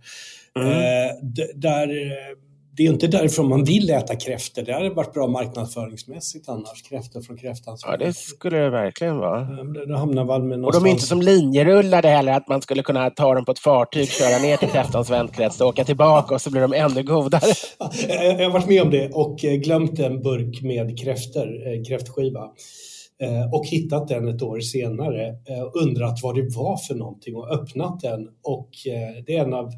[0.60, 0.72] Mm.
[0.72, 1.12] Eh,
[1.56, 2.38] där eh,
[2.78, 4.62] det är inte därifrån man vill äta kräftor.
[4.62, 6.84] Det hade varit bra marknadsföringsmässigt annars.
[6.90, 9.48] Kräftor från kräftans Ja, det skulle det verkligen vara.
[9.88, 13.36] Då hamnar Valmen Och de är inte som linjerullade heller, att man skulle kunna ta
[13.36, 16.62] dem på ett fartyg, köra ner till kräftans vändkrets och åka tillbaka och så blir
[16.62, 17.54] de ännu godare.
[18.10, 22.50] Jag har varit med om det och glömt en burk med kräftor, kräftskiva.
[23.22, 27.52] Eh, och hittat den ett år senare, eh, undrat vad det var för någonting och
[27.52, 29.72] öppnat den och eh, det är en av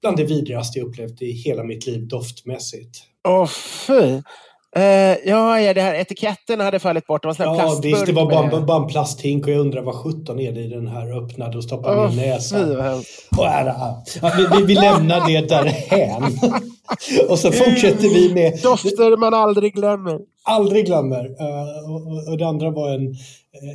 [0.00, 2.98] bland det vidrigaste jag upplevt i hela mitt liv doftmässigt.
[3.28, 3.46] Åh oh,
[3.86, 4.22] fy!
[4.76, 4.82] Uh,
[5.24, 7.22] ja, ja, det här etiketten hade fallit bort.
[7.22, 9.94] Det var ja, plastburk visst, det var bara, bara en plasthink och jag undrar vad
[9.94, 12.70] sjutton är det i den här öppnade och stoppar oh, ner näsan.
[12.70, 14.04] Och, ja,
[14.36, 16.22] vi, vi, vi lämnar det därhän.
[17.28, 18.60] och så fortsätter vi med...
[18.62, 20.18] Dofter man aldrig glömmer.
[20.48, 21.24] Aldrig glömmer.
[21.24, 23.14] Uh, och, det andra var en,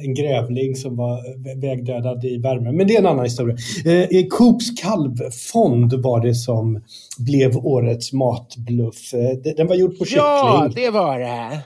[0.03, 1.19] en grävling som var
[1.61, 2.71] vägdödad i värme.
[2.71, 3.55] Men det är en annan historia.
[3.85, 6.83] Uh, Coops kalvfond var det som
[7.17, 9.13] blev årets matbluff.
[9.13, 10.23] Uh, den var gjord på kyckling.
[10.25, 11.63] Ja, det var det.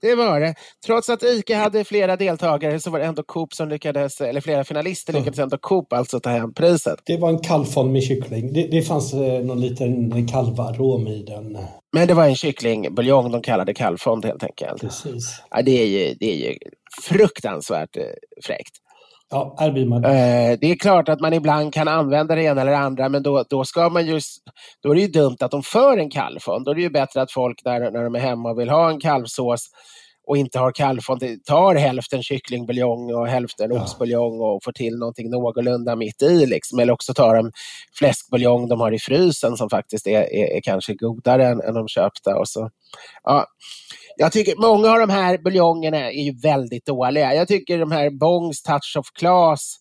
[0.00, 0.54] Det var det.
[0.86, 4.64] Trots att ICA hade flera deltagare så var det ändå Coop som lyckades, eller flera
[4.64, 7.00] finalister lyckades ändå Coop alltså ta hem priset.
[7.04, 8.52] Det var en kalvfond med kyckling.
[8.52, 11.58] Det, det fanns eh, någon liten kalvarom i den.
[11.92, 14.80] Men det var en kycklingbuljong de kallade kalvfond helt enkelt.
[14.80, 15.42] Precis.
[15.50, 16.58] Ja, det, är ju, det är ju
[17.02, 18.02] fruktansvärt eh,
[18.44, 18.76] fräckt.
[19.30, 23.08] Ja, Eh, det är klart att man ibland kan använda det ena eller det andra,
[23.08, 24.42] men då, då, ska man just,
[24.82, 26.64] då är det ju dumt att de för en kalvfond.
[26.64, 28.90] Då är det ju bättre att folk när, när de är hemma och vill ha
[28.90, 29.70] en kalvsås
[30.30, 33.82] och inte har kalvfond, tar hälften kycklingbuljong och hälften Ja.
[33.82, 36.46] ostbuljong och får till någonting någorlunda mitt i.
[36.46, 36.78] Liksom.
[36.78, 37.52] Eller också tar de
[37.98, 41.88] fläskbuljong de har i frysen som faktiskt är, är, är kanske godare än, än de
[41.88, 42.38] köpta.
[42.38, 42.70] Och så.
[43.24, 43.46] Ja.
[44.16, 47.34] Jag tycker många av de här buljongerna är ju väldigt dåliga.
[47.34, 49.76] Jag tycker de här Bongs Touch of Class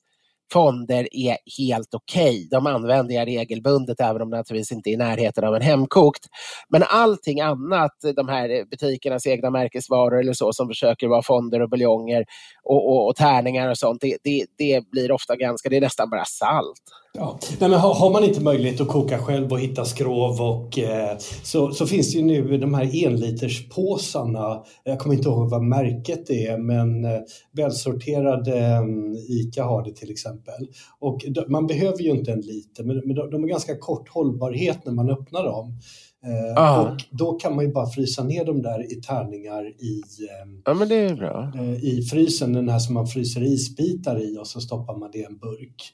[0.53, 2.47] fonder är helt okej.
[2.51, 6.25] De använder jag regelbundet även om det naturligtvis inte är i närheten av en hemkokt.
[6.69, 11.69] Men allting annat, de här butikernas egna märkesvaror eller så som försöker vara fonder och
[11.69, 12.25] buljonger
[12.63, 16.09] och, och, och tärningar och sånt, det, det, det blir ofta ganska, det är nästan
[16.09, 16.83] bara salt.
[17.13, 17.39] Ja.
[17.59, 21.17] Nej, men har, har man inte möjlighet att koka själv och hitta skrov och, eh,
[21.43, 24.63] så, så finns det ju nu de här enliterspåsarna.
[24.83, 27.19] Jag kommer inte ihåg vad märket är men eh,
[27.51, 28.81] välsorterade eh,
[29.29, 30.67] ICA har det till exempel.
[30.99, 34.09] Och d- man behöver ju inte en liter men, men de, de har ganska kort
[34.09, 35.77] hållbarhet när man öppnar dem.
[36.25, 36.81] Eh, Ah.
[36.81, 40.73] Och då kan man ju bara frysa ner dem där i tärningar i, eh, Ja
[40.73, 41.53] men det är bra.
[41.81, 45.23] i frysen, den här som man fryser isbitar i och så stoppar man det i
[45.23, 45.93] en burk.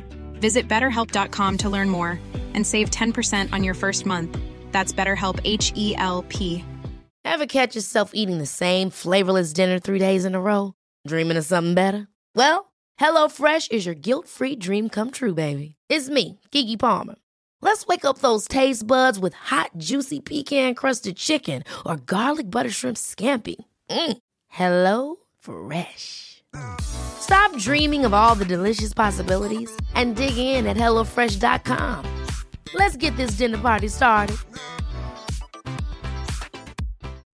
[0.41, 2.19] Visit betterhelp.com to learn more
[2.53, 4.37] and save 10% on your first month.
[4.71, 6.65] That's BetterHelp H E L P.
[7.23, 10.73] Ever catch yourself eating the same flavorless dinner three days in a row?
[11.07, 12.07] Dreaming of something better?
[12.35, 15.75] Well, HelloFresh is your guilt free dream come true, baby.
[15.87, 17.15] It's me, Gigi Palmer.
[17.61, 22.71] Let's wake up those taste buds with hot, juicy pecan crusted chicken or garlic butter
[22.71, 23.55] shrimp scampi.
[23.89, 24.17] Mm.
[24.47, 26.30] Hello Fresh.
[26.81, 32.05] Stop dreaming of all the delicious possibilities and dig in at HelloFresh.com.
[32.73, 34.37] Let's get this dinner party started.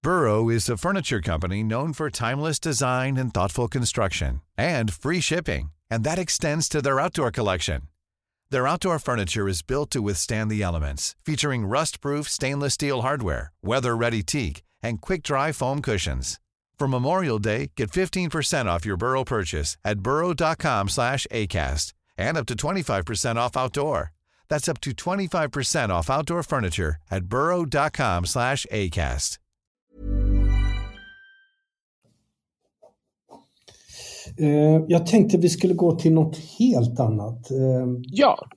[0.03, 5.71] Burrow is a furniture company known for timeless design and thoughtful construction and free shipping,
[5.89, 7.81] and that extends to their outdoor collection.
[8.49, 14.23] Their outdoor furniture is built to withstand the elements, featuring rust-proof stainless steel hardware, weather-ready
[14.23, 16.39] teak, and quick-dry foam cushions.
[16.79, 22.45] For Memorial Day, get 15% off your Burrow purchase at burrow.com slash ACAST and up
[22.47, 24.11] to 25% off outdoor.
[24.47, 29.39] That's up to 25% off outdoor furniture at burrow.com slash ACAST.
[34.37, 37.51] Eh, Jag tänkte vi skulle gå till något helt annat.
[37.51, 38.47] Eh, Ja,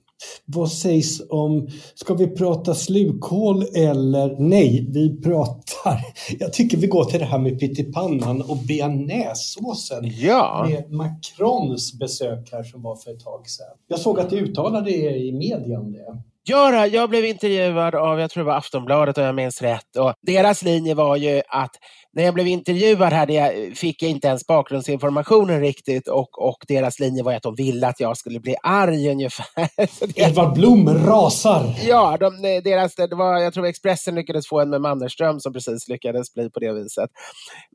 [0.45, 5.99] Vad sägs om, ska vi prata slukhål eller nej, vi pratar,
[6.39, 10.67] jag tycker vi går till det här med pyttipannan och bearnaisesåsen ja.
[10.69, 13.77] med Macrons besök här som var för ett tag sedan.
[13.87, 16.21] Jag såg att du uttalade det i median det.
[16.43, 19.95] Ja, jag blev intervjuad av, jag tror det var Aftonbladet om jag minns rätt.
[19.95, 21.71] Och deras linje var ju att
[22.13, 26.99] när jag blev intervjuad hade jag, fick jag inte ens bakgrundsinformationen riktigt och, och deras
[26.99, 29.87] linje var att de ville att jag skulle bli arg ungefär.
[29.99, 31.75] Så det, Edvard Blom rasar!
[31.87, 35.87] ja, de, deras, det var, jag tror Expressen lyckades få en med Mannerström som precis
[35.87, 37.09] lyckades bli på det viset.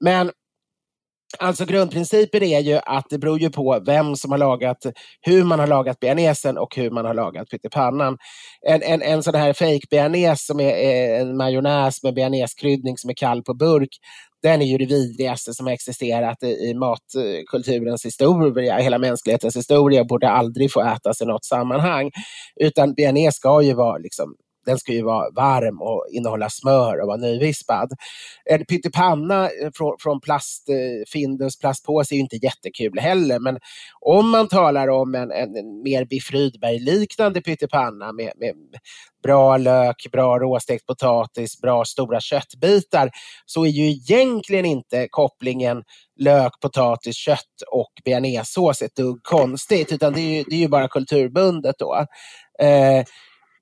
[0.00, 0.30] Men
[1.38, 4.86] Alltså grundprincipen är ju att det beror ju på vem som har lagat,
[5.20, 8.18] hur man har lagat bearnaisen och hur man har lagat pyttipannan.
[8.68, 13.14] En, en, en sån här fake bearnaise som är en majonnäs med bearnaisekryddning som är
[13.14, 13.88] kall på burk,
[14.42, 20.04] den är ju det vidrigaste som har existerat i, i matkulturens historia, hela mänsklighetens historia,
[20.04, 22.10] borde aldrig få ätas i något sammanhang.
[22.60, 24.34] Utan bearnaise ska ju vara liksom
[24.66, 27.92] den ska ju vara varm och innehålla smör och vara nyvispad.
[28.44, 30.74] En pyttipanna eh, från, från plast, eh,
[31.12, 33.58] Findus plastpåse är ju inte jättekul heller, men
[34.00, 38.54] om man talar om en, en, en mer Biff Rydberg-liknande pyttipanna med, med
[39.22, 43.10] bra lök, bra råstekt potatis, bra stora köttbitar,
[43.46, 45.82] så är ju egentligen inte kopplingen
[46.18, 50.68] lök, potatis, kött och bearnaisesås ett dugg konstigt, utan det är ju, det är ju
[50.68, 52.06] bara kulturbundet då.
[52.58, 53.04] Eh,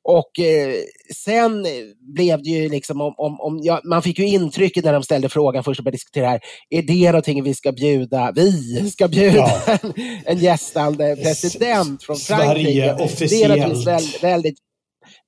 [0.05, 0.75] och eh,
[1.15, 1.67] sen
[2.15, 5.29] blev det ju liksom om, om, om ja, man fick ju intrycket när de ställde
[5.29, 6.41] frågan först och började diskutera här,
[6.71, 9.61] är det någonting vi ska bjuda, vi ska bjuda ja.
[9.83, 9.93] en,
[10.25, 12.71] en gästande president från Frankrike?
[12.71, 13.31] Sverige officiellt.
[13.31, 14.59] Det är naturligtvis väldigt, väldigt,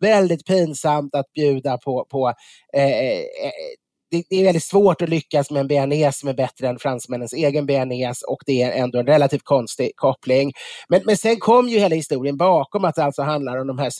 [0.01, 2.33] väldigt pinsamt att bjuda på, på
[2.77, 3.23] eh, eh
[4.17, 7.33] det, det, är väldigt svårt att lyckas med en bearnaise som är bättre än fransmännens
[7.33, 10.53] egen bearnaise och det är ändå en relativt konstig koppling.
[10.89, 13.91] Men, men sen kom ju hela historien bakom att det alltså handlar om de här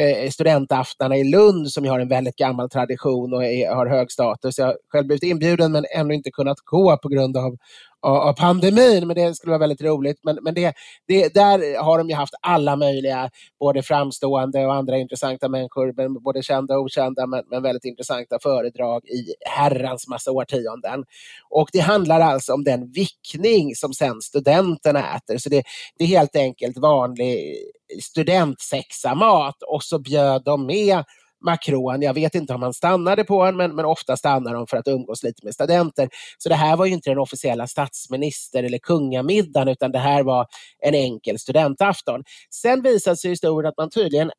[0.00, 4.58] eh, studentaftnarna i Lund som har en väldigt gammal tradition och är, har hög status.
[4.58, 7.56] Jag har själv blivit inbjuden men ännu inte kunnat gå på grund av,
[8.02, 10.20] av pandemin, men det skulle vara väldigt roligt.
[10.22, 10.74] Men, men det,
[11.08, 16.42] det, där har de ju haft alla möjliga, både framstående och andra intressanta människor, både
[16.42, 21.04] kända och okända, men, men väldigt intressanta föredrag i herrans massa årtionden.
[21.50, 25.38] Och det handlar alltså om den vickning som sen studenterna äter.
[25.38, 25.62] Så det,
[25.98, 27.56] det är helt enkelt vanlig
[28.02, 31.04] studentsexa-mat och så bjöd de med
[31.44, 32.02] Macron.
[32.02, 34.88] Jag vet inte om han stannade på honom, men, men ofta stannar de för att
[34.88, 36.08] umgås lite med studenter.
[36.38, 40.46] Så det här var ju inte den officiella statsminister eller kungamiddagen, utan det här var
[40.78, 42.24] en enkel studentafton.
[42.50, 44.30] Sen visade sig historien att man tydligen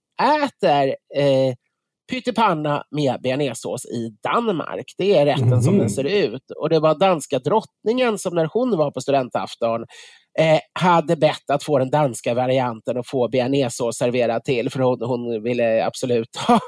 [0.44, 1.54] äter eh,
[2.12, 4.94] pyttipanna med bearnaisesås i Danmark.
[4.98, 5.62] Det är rätten mm.
[5.62, 6.52] som den ser ut.
[6.58, 9.86] Och det var danska drottningen som när hon var på studentafton
[10.40, 15.02] eh, hade bett att få den danska varianten och få bearnaisesås serverad till, för hon,
[15.02, 16.60] hon ville absolut ha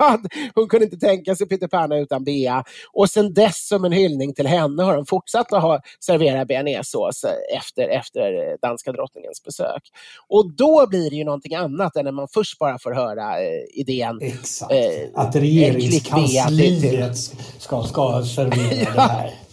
[0.56, 2.64] Hon kunde inte tänka sig pyttipanna utan bea.
[2.94, 7.24] Och sen dess som en hyllning till henne har de fortsatt att ha, servera bearnaisesås
[7.24, 9.84] eh, efter, efter danska drottningens besök.
[10.28, 13.64] Och då blir det ju någonting annat än när man först bara får höra eh,
[13.74, 14.20] idén.
[14.22, 14.72] Exakt.
[14.72, 14.80] Eh,
[15.14, 17.18] att regeringskansliet
[17.60, 19.45] ska, ska servera det här.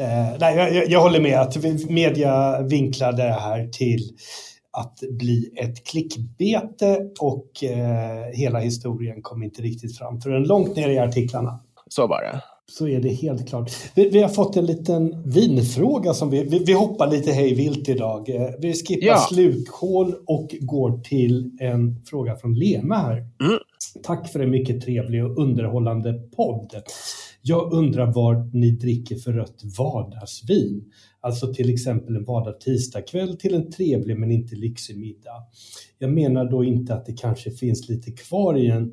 [0.00, 1.56] Eh, nej, jag, jag, håller med att
[1.88, 4.00] media vinklar det här till
[4.72, 10.88] att bli ett klickbete och eh, hela historien kom inte riktigt fram förrän långt ner
[10.88, 11.60] i artiklarna.
[11.88, 12.42] Så var det.
[12.70, 13.70] Så är det helt klart.
[13.94, 17.88] Vi, vi har fått en liten vinfråga som vi, vi, vi hoppar lite hej vilt
[17.88, 18.28] idag.
[18.28, 19.16] Eh, vi skippar ja.
[19.16, 23.16] slukhål och går till en fråga från Lena här.
[23.16, 23.58] Mm.
[24.02, 26.82] Tack för en mycket trevlig och underhållande podd.
[27.42, 30.92] Jag undrar vad ni dricker för rött vardagsvin.
[31.20, 35.44] Alltså till exempel en vardag tisdagkväll till en trevlig men inte lyxig middag.
[35.98, 38.92] Jag menar då inte att det kanske finns lite kvar i en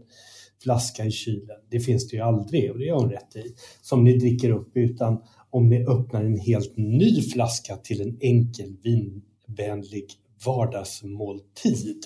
[0.64, 1.58] flaska i kylen.
[1.70, 3.44] Det finns det ju aldrig och det gör hon rätt i.
[3.82, 8.76] Som ni dricker upp utan om ni öppnar en helt ny flaska till en enkel
[8.84, 10.06] vinvänlig
[10.46, 12.06] vardagsmåltid.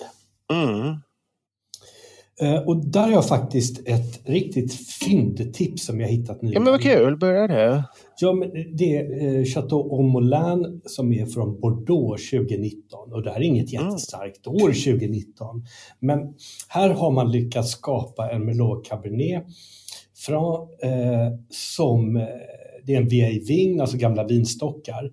[0.54, 0.96] Mm.
[2.42, 6.52] Eh, och där har jag faktiskt ett riktigt fyndtips som jag hittat nu.
[6.54, 7.84] Ja men vad kul, börja det.
[8.20, 13.38] Ja, men det är eh, Chateau Ormolin som är från Bordeaux 2019 och det här
[13.38, 13.86] är inget mm.
[13.86, 14.64] jättestarkt mm.
[14.64, 15.66] år 2019.
[16.00, 16.20] Men
[16.68, 19.44] här har man lyckats skapa en Merlot Cabernet
[20.26, 22.24] från, eh, som eh,
[22.86, 25.12] det är en vin, alltså gamla vinstockar.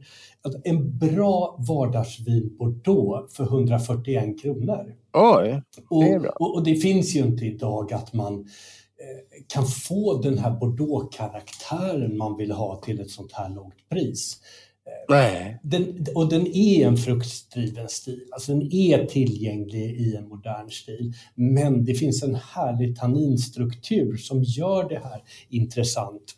[0.65, 4.95] En bra vardagsvin Bordeaux för 141 kronor.
[5.13, 6.31] Oj, det är bra.
[6.31, 10.51] Och, och, och det finns ju inte idag att man eh, kan få den här
[10.51, 14.41] Bordeaux-karaktären man vill ha till ett sånt här lågt pris.
[14.87, 15.61] Eh, Nej.
[15.63, 21.13] Den, och den är en fruktdriven stil, alltså den är tillgänglig i en modern stil.
[21.35, 26.35] Men det finns en härlig tanninstruktur som gör det här intressant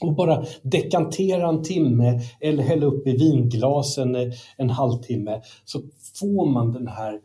[0.00, 4.16] och bara dekantera en timme eller hälla upp i vinglasen
[4.56, 5.82] en halvtimme så
[6.20, 7.20] får man den här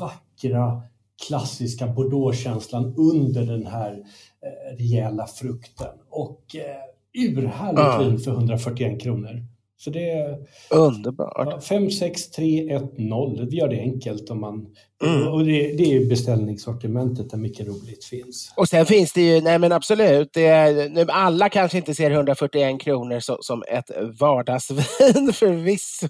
[0.00, 0.82] vackra
[1.26, 5.94] klassiska Bordeaux-känslan under den här eh, rejäla frukten.
[6.10, 9.44] Och eh, urhärligt vin för 141 kronor.
[9.80, 10.38] Så det är
[10.70, 11.64] Underbart.
[11.64, 13.46] 5, 6, 3, 1, 0.
[13.50, 14.30] Vi gör det enkelt.
[14.30, 14.66] Om man,
[15.04, 15.28] mm.
[15.28, 18.52] och det, det är beställningssortimentet där mycket roligt finns.
[18.56, 22.10] Och sen finns det ju, nej men absolut, det är, nu, alla kanske inte ser
[22.10, 26.08] 141 kronor så, som ett vardagsvin förvisso.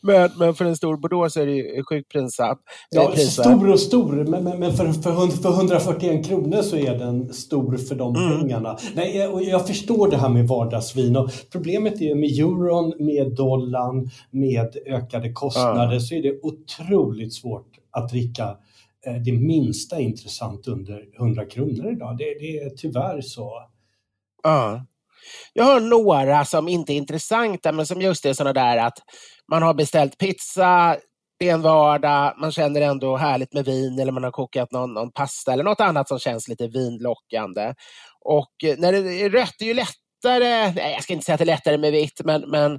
[0.00, 2.60] Men, men för en stor Bordeaux så är det ju sjukt pinsamt.
[2.90, 7.32] Ja, stor och stor, men, men, men för, för, för 141 kronor så är den
[7.32, 8.40] stor för de mm.
[8.40, 8.78] pengarna.
[8.94, 14.10] Nej, jag, jag förstår det här med vardagsvin och problemet är med euron med dollarn,
[14.30, 16.00] med ökade kostnader, ja.
[16.00, 18.56] så är det otroligt svårt att dricka
[19.06, 22.18] eh, det minsta intressant under 100 kronor idag.
[22.18, 23.62] Det, det är tyvärr så.
[24.42, 24.86] Ja.
[25.52, 28.98] Jag har några som inte är intressanta, men som just är sådana där att
[29.50, 30.96] man har beställt pizza,
[31.38, 34.94] det är en vardag, man känner ändå härligt med vin eller man har kokat någon,
[34.94, 37.74] någon pasta eller något annat som känns lite vinlockande.
[38.20, 41.34] Och eh, när det är rött är ju lätt lättare, nej jag ska inte säga
[41.34, 42.72] att det är lättare med vitt, men, men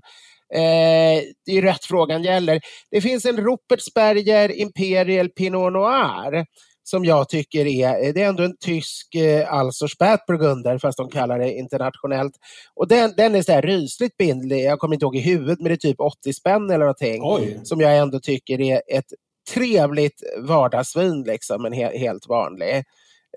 [0.54, 2.62] eh, det är rött frågan gäller.
[2.92, 6.46] Det finns en Rupertsberger Imperial Pinot Noir
[6.86, 11.40] som jag tycker är, det är ändå en tysk eh, Alser Spätburgunder fast de kallar
[11.40, 12.34] det internationellt.
[12.76, 15.68] Och den, den är så här rysligt bindlig, jag kommer inte ihåg i huvudet men
[15.68, 17.22] det är typ 80 spänn eller någonting.
[17.24, 17.60] Oj.
[17.64, 19.14] Som jag ändå tycker är ett
[19.54, 22.76] trevligt vardagsvin, liksom, en he helt vanlig.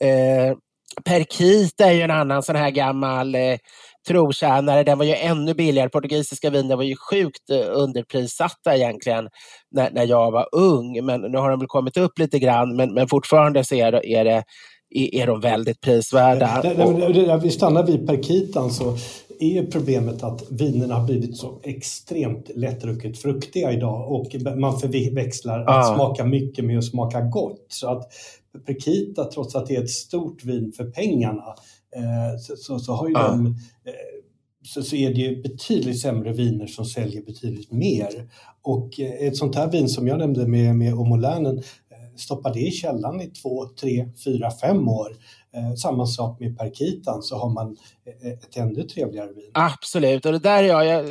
[0.01, 0.57] Eh,
[1.05, 3.59] Perkita är ju en annan sån här gammal eh,
[4.07, 4.83] trotjänare.
[4.85, 5.89] Den var ju ännu billigare.
[5.89, 9.29] Portugisiska viner var ju sjukt eh, underprissatta egentligen
[9.71, 11.05] när, när jag var ung.
[11.05, 12.77] Men nu har de väl kommit upp lite grann.
[12.77, 14.45] Men, men fortfarande så är det, är det
[14.91, 16.63] är de väldigt prisvärda.
[16.63, 18.97] När vi stannar vid Perkitan så
[19.41, 24.27] är problemet att vinerna har blivit så extremt lättdrucket fruktiga idag och
[24.57, 25.95] man förväxlar att ah.
[25.95, 27.67] smaka mycket med att smaka gott.
[27.69, 28.13] Så att
[28.67, 31.55] Perkita, trots att det är ett stort vin för pengarna,
[32.40, 33.30] så, så, så, har ju ah.
[33.30, 33.92] de eh,
[34.64, 38.28] så, så är det ju betydligt sämre viner som säljer betydligt mer.
[38.62, 41.62] Och eh, ett sånt här vin som jag nämnde med, med Omolänen,
[42.16, 45.16] stoppa det i källan i två, tre, fyra, fem år.
[45.82, 47.76] samma sak med Perkitan så har man
[48.22, 49.51] ett ännu trevligare vin.
[49.55, 51.11] Absolut, och det där är jag, jag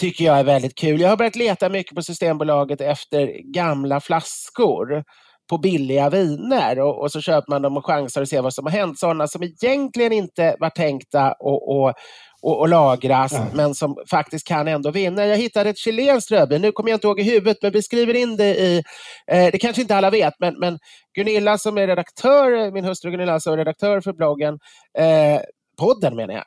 [0.00, 1.00] tycker jag är väldigt kul.
[1.00, 5.04] Jag har börjat leta mycket på Systembolaget efter gamla flaskor
[5.52, 8.66] på billiga viner och, och, så köper man dem och chansar och ser vad som
[8.66, 8.98] har hänt.
[8.98, 11.94] Sådana som egentligen inte var tänkta att och,
[12.42, 13.48] och, och lagras, mm.
[13.54, 15.26] men som faktiskt kan ändå vinna.
[15.26, 18.36] Jag hittade ett chilenskt rödvin, nu kommer jag inte ihåg i huvudet, men beskriver in
[18.36, 18.82] det i,
[19.26, 20.78] eh, det kanske inte alla vet, men, men
[21.16, 24.58] Gunilla som är redaktör, min hustru Gunilla som är redaktör för bloggen,
[24.98, 25.40] eh,
[25.78, 26.44] podden menar jag,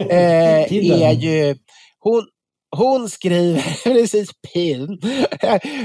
[0.10, 1.56] eh, är ju,
[1.98, 2.26] hon,
[2.76, 5.00] hon skriver, precis pin.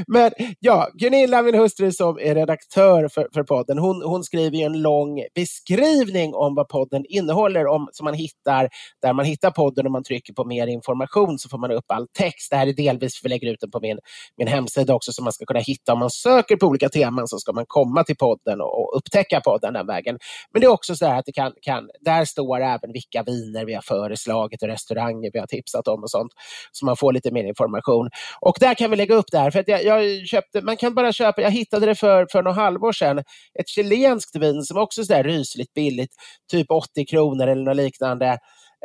[0.08, 4.82] Men ja, Gunilla, min hustru som är redaktör för, för podden, hon, hon skriver en
[4.82, 8.70] lång beskrivning om vad podden innehåller, om, som man hittar
[9.02, 12.08] där man hittar podden och man trycker på mer information så får man upp all
[12.08, 12.52] text.
[12.52, 14.00] Det här är delvis för att vi lägger ut den på min,
[14.38, 17.38] min hemsida också så man ska kunna hitta, om man söker på olika teman så
[17.38, 20.18] ska man komma till podden och, och upptäcka podden den vägen.
[20.54, 23.74] Men det är också så att det kan, kan, där står även vilka viner vi
[23.74, 26.32] har föreslagit och restauranger vi har tipsat om och sånt
[26.82, 28.10] så man får lite mer information.
[28.42, 30.94] Och där kan vi lägga upp det här, för att jag, jag köpte, man kan
[30.94, 33.18] bara köpa, jag hittade det för, för några halvår sedan,
[33.60, 36.12] ett chilenskt vin som också är så rysligt billigt,
[36.52, 38.38] typ 80 kronor eller något liknande.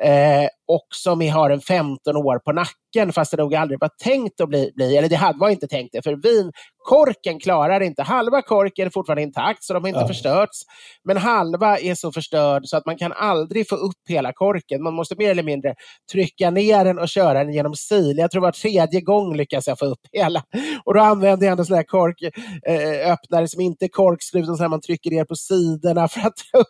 [0.03, 4.41] Eh, och som har en 15 år på nacken fast det nog aldrig var tänkt
[4.41, 8.03] att bli, bli eller det hade, var inte tänkt det, för vinkorken klarar inte.
[8.03, 10.09] Halva korken är fortfarande intakt så de har inte ja.
[10.09, 10.63] förstörts.
[11.05, 14.83] Men halva är så förstörd så att man kan aldrig få upp hela korken.
[14.83, 15.75] Man måste mer eller mindre
[16.13, 18.17] trycka ner den och köra den genom sil.
[18.19, 20.43] Jag tror var tredje gång lyckas jag få upp hela.
[20.85, 24.81] Och då använder jag en sån här korköppnare eh, som inte är korkslut, utan man
[24.81, 26.67] trycker ner på sidorna för att ta upp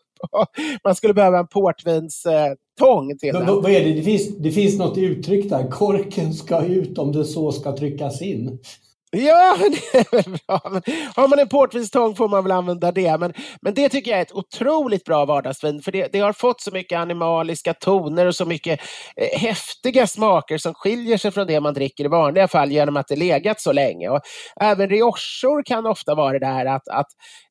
[0.85, 1.47] man skulle behöva en
[2.79, 3.47] portvinstång till den.
[3.47, 3.93] Vad är det?
[3.93, 5.70] Det, finns, det finns något uttryck där.
[5.70, 8.59] Korken ska ut om det så ska tryckas in.
[9.19, 9.57] Ja,
[9.93, 10.61] det är väl bra.
[10.71, 10.83] Men
[11.17, 13.19] har man en portvinstång får man väl använda det.
[13.19, 15.83] Men, men det tycker jag är ett otroligt bra vardagsvin.
[15.83, 18.81] För det, det har fått så mycket animaliska toner och så mycket
[19.17, 23.09] eh, häftiga smaker som skiljer sig från det man dricker i vanliga fall genom att
[23.09, 24.09] det legat så länge.
[24.09, 24.21] Och
[24.61, 27.09] även riochor kan ofta vara det där att, att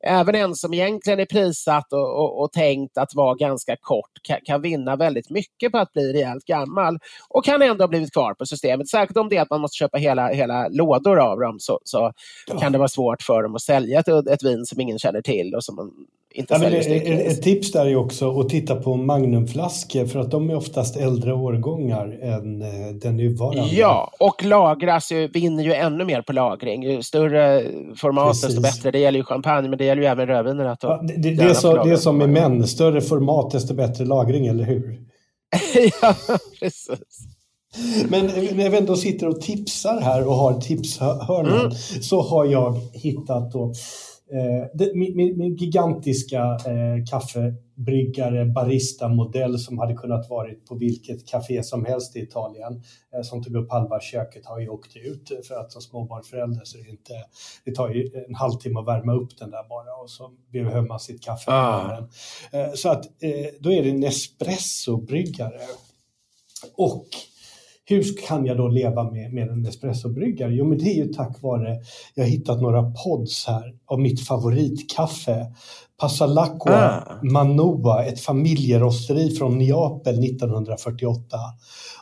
[0.08, 4.38] även en som egentligen är prissatt och, och, och tänkt att vara ganska kort kan,
[4.46, 6.98] kan, vinna väldigt mycket på att bli rejält gammal
[7.30, 8.90] och kan ändå ha blivit kvar på systemet.
[8.90, 12.12] Särskilt om det är att man måste köpa hela, hela lådor av dem så, så
[12.48, 12.60] ja.
[12.60, 15.56] kan det vara svårt för dem att sälja ett, ett vin som ingen känner till
[15.56, 15.92] och som man
[16.36, 20.32] inte ja, säljer ett, ett tips där är också att titta på Magnumflaskor för att
[20.32, 23.76] de är oftast äldre årgångar än eh, den nuvarande.
[23.76, 26.84] Ja, och lagras ju, vinner ju ännu mer på lagring.
[26.84, 27.64] Ju större
[27.96, 28.46] format Precis.
[28.46, 28.92] desto bättre.
[28.92, 30.78] Det gäller ju champagne men det gäller ju även rödviner.
[30.82, 34.06] Ja, det, det, det, är så, det är som med män, större format desto bättre
[34.06, 35.00] lagring, eller hur?
[36.02, 36.16] ja,
[36.60, 37.00] precis.
[38.10, 41.72] Men när vi ändå sitter och tipsar här och har tipshörnan mm.
[42.02, 43.74] så har jag hittat då,
[44.32, 51.64] eh, det, min, min, gigantiska eh, kaffebryggare barista-modell som hade kunnat varit på vilket café
[51.64, 52.84] som helst i Italien
[53.16, 56.78] eh, som tog upp halva köket har ju åkt ut för att som småbarnsförälder så
[56.78, 57.14] det, inte,
[57.66, 61.00] det tar ju en halvtimme att värma upp den där bara och så behöver man
[61.00, 61.52] sitt kaffe.
[61.52, 62.08] Ah.
[62.52, 65.62] Eh, så att eh, då är det en espresso-bryggare.
[66.76, 67.08] Och
[67.86, 70.54] hur kan jag då leva med, med en espressobryggare?
[70.54, 71.80] Jo, men det är ju tack vare,
[72.16, 75.46] jag har hittat några pods här av mitt favoritkaffe.
[76.00, 77.20] Passalacqua ah.
[77.24, 81.38] Manoa, ett familjerosteri från Neapel 1948.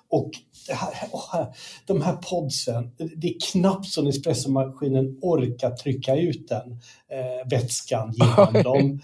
[0.10, 0.32] Och
[0.70, 1.48] här,
[1.86, 6.72] de här podsen, det är knappt så espressomaskinen orkar trycka ut den
[7.12, 9.02] eh, vätskan genom dem.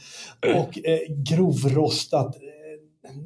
[0.56, 2.36] Och eh, grovrostat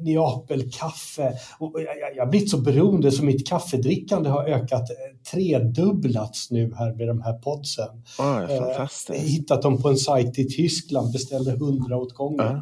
[0.02, 1.32] Neapelkaffe.
[1.58, 4.88] Och jag, jag har blivit så beroende så mitt kaffedrickande har ökat
[5.30, 7.88] tredubblats nu här med de här podsen.
[8.18, 9.10] Oh, fantastiskt.
[9.10, 12.46] Eh, hittat dem på en sajt i Tyskland, beställde hundra åt gången.
[12.46, 12.60] Uh.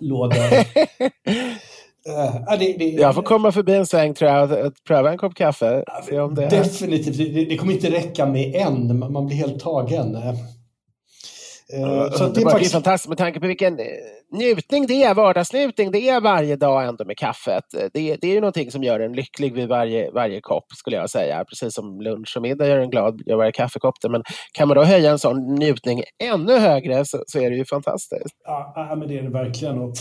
[0.00, 0.36] Lådor.
[0.36, 0.58] Uh,
[2.58, 5.84] det, det, jag får komma förbi en sväng tror jag och pröva en kopp kaffe.
[6.12, 10.16] Om det definitivt, det, det, kommer inte räcka med en, man blir helt tagen.
[11.74, 12.72] Uh, så det, är faktiskt...
[12.72, 13.86] fantastiskt med tanke på vilken eh,
[14.32, 17.64] njutning det är, vardagsnjutning det är varje dag ändå med kaffet.
[17.92, 21.10] Det, det är ju någonting som gör en lycklig vid varje, varje kopp skulle jag
[21.10, 21.44] säga.
[21.44, 23.94] Precis som lunch och middag gör en glad gör varje kaffekopp.
[24.08, 27.64] Men kan man då höja en sån njutning ännu högre så, så är det ju
[27.64, 28.36] fantastiskt.
[28.44, 29.78] Ja, men det är det verkligen.
[29.78, 29.94] Och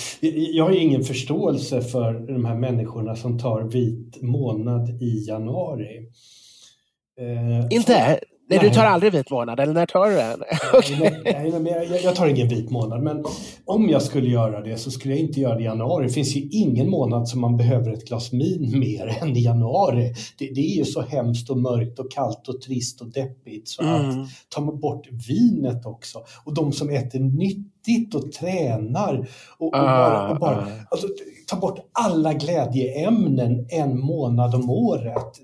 [0.53, 5.97] jag har ingen förståelse för de här människorna som tar vit månad i januari.
[7.19, 8.19] Eh, inte?
[8.51, 10.43] Nej, nej, du tar aldrig vit månad, eller när tar du den?
[10.79, 11.21] okay.
[11.23, 13.25] nej, nej, jag, jag, tar ingen vit månad, men
[13.65, 16.07] om jag skulle göra det så skulle jag inte göra det i januari.
[16.07, 20.13] Det finns ju ingen månad som man behöver ett glas vin mer än i januari.
[20.39, 23.83] Det, det, är ju så hemskt och mörkt och kallt och trist och deppigt så
[23.83, 24.09] mm.
[24.09, 29.27] att tar man bort vinet också och de som äter nyttigt och tränar
[29.57, 30.67] och, och ah, bara, och bara ah.
[30.89, 31.07] alltså,
[31.47, 35.39] ta bort alla glädjeämnen en månad om året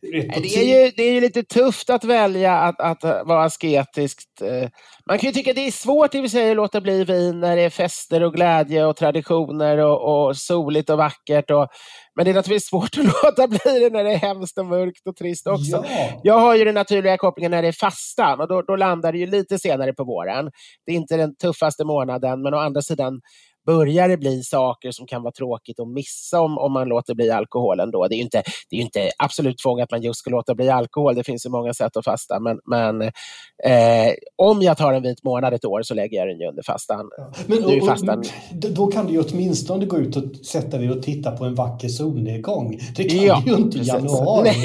[0.00, 4.42] det är, ju, det är ju lite tufft att välja att, att vara asketiskt.
[4.42, 4.68] Eh.
[5.06, 7.40] Man kan ju tycka det är svårt i och för sig att låta bli vin
[7.40, 11.50] när det är fester och glädje och traditioner och, och soligt och vackert.
[11.50, 11.68] Och,
[12.16, 15.06] men det är naturligtvis svårt att låta bli det när det är hemskt och mörkt
[15.06, 15.84] och trist också.
[15.88, 16.20] Ja.
[16.22, 19.18] Jag har ju den naturliga kopplingen när det är fastan och då, då landar det
[19.18, 20.50] ju lite senare på våren.
[20.86, 23.20] Det är inte den tuffaste månaden, men å andra sidan
[23.66, 27.30] börjar det bli saker som kan vara tråkigt att missa om, om man låter bli
[27.30, 28.06] alkoholen då.
[28.08, 30.70] Det är ju inte, det är inte absolut tvång att man just ska låta bli
[30.70, 31.14] alkohol.
[31.14, 32.40] Det finns ju många sätt att fasta.
[32.40, 36.40] Men, men eh, om jag tar en vit månad ett år så lägger jag den
[36.40, 37.10] ju under fastan.
[37.46, 38.24] Men, och, fastan.
[38.52, 41.88] då kan du ju åtminstone gå ut och sätta dig och titta på en vacker
[41.88, 42.80] solnedgång.
[42.96, 44.50] Det kan ja, du ju inte i januari.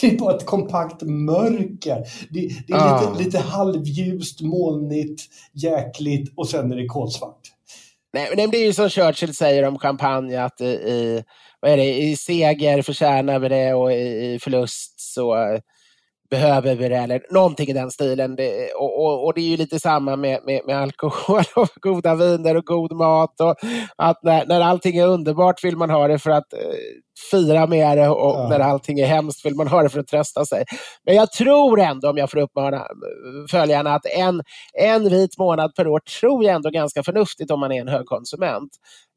[0.00, 1.96] det är bara ett kompakt mörker.
[2.30, 3.10] Det, det är ah.
[3.12, 5.22] lite, lite halvljust, molnigt,
[5.52, 7.51] jäkligt och sen är det kolsvart.
[8.12, 11.22] Nej, men det är ju som Churchill säger om champagne, att i,
[11.60, 15.60] vad är det, i seger förtjänar vi det och i, i förlust så eh,
[16.30, 18.36] behöver vi det, eller någonting i den stilen.
[18.36, 22.14] Det, och, och, och, det är ju lite samma med, med, med, alkohol och goda
[22.14, 23.40] viner och god mat.
[23.40, 23.56] Och
[23.96, 26.58] att när, när allting är underbart vill man ha det för att eh,
[27.30, 28.48] fira med det och ja.
[28.48, 30.64] när allting är hemskt vill man ha det för att trösta sig.
[31.06, 32.86] Men jag tror ändå, om jag får uppmana
[33.50, 34.42] följarna, att en,
[34.72, 38.70] en vit månad per år tror jag ändå ganska förnuftigt om man är en högkonsument.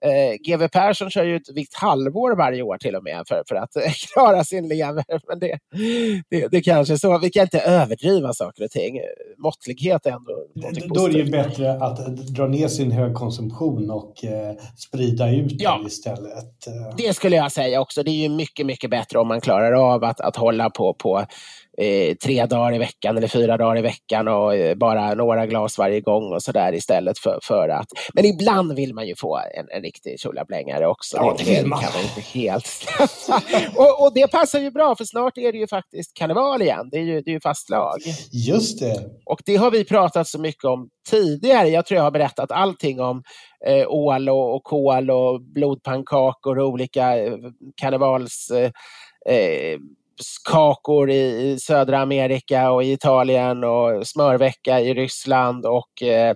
[0.05, 3.55] Eh, GW Persson kör ju ett vitt halvår varje år till och med för, för
[3.55, 3.69] att
[4.13, 5.05] klara sin lever.
[5.27, 5.59] Men det,
[6.29, 7.17] det, det kanske är så.
[7.17, 8.99] Vi kan inte överdriva saker och ting.
[9.37, 10.47] Måttlighet är ändå
[10.95, 15.79] Då är det ju bättre att dra ner sin högkonsumtion och eh, sprida ut ja,
[15.83, 16.67] det istället.
[16.97, 18.03] Det skulle jag säga också.
[18.03, 21.25] Det är ju mycket, mycket bättre om man klarar av att, att hålla på, på
[21.77, 25.77] eh, tre dagar i veckan eller fyra dagar i veckan och eh, bara några glas
[25.77, 27.87] varje gång och sådär istället för, för att...
[28.13, 31.17] Men ibland vill man ju få en, en riktig tjolablängare också.
[31.17, 31.79] Ja, det man.
[31.79, 32.67] kan man inte helt
[33.75, 36.89] och, och det passar ju bra för snart är det ju faktiskt karneval igen.
[36.91, 37.97] Det är ju, det är ju fastlag.
[38.31, 38.95] Just det.
[39.25, 41.67] Och det har vi pratat så mycket om tidigare.
[41.67, 43.23] Jag tror jag har berättat allting om
[43.67, 47.33] eh, ål och, och kol och blodpannkakor och olika eh,
[47.75, 48.71] karnevals eh,
[49.35, 49.79] eh
[50.49, 56.35] kakor i södra Amerika och i Italien och smörvecka i Ryssland och eh,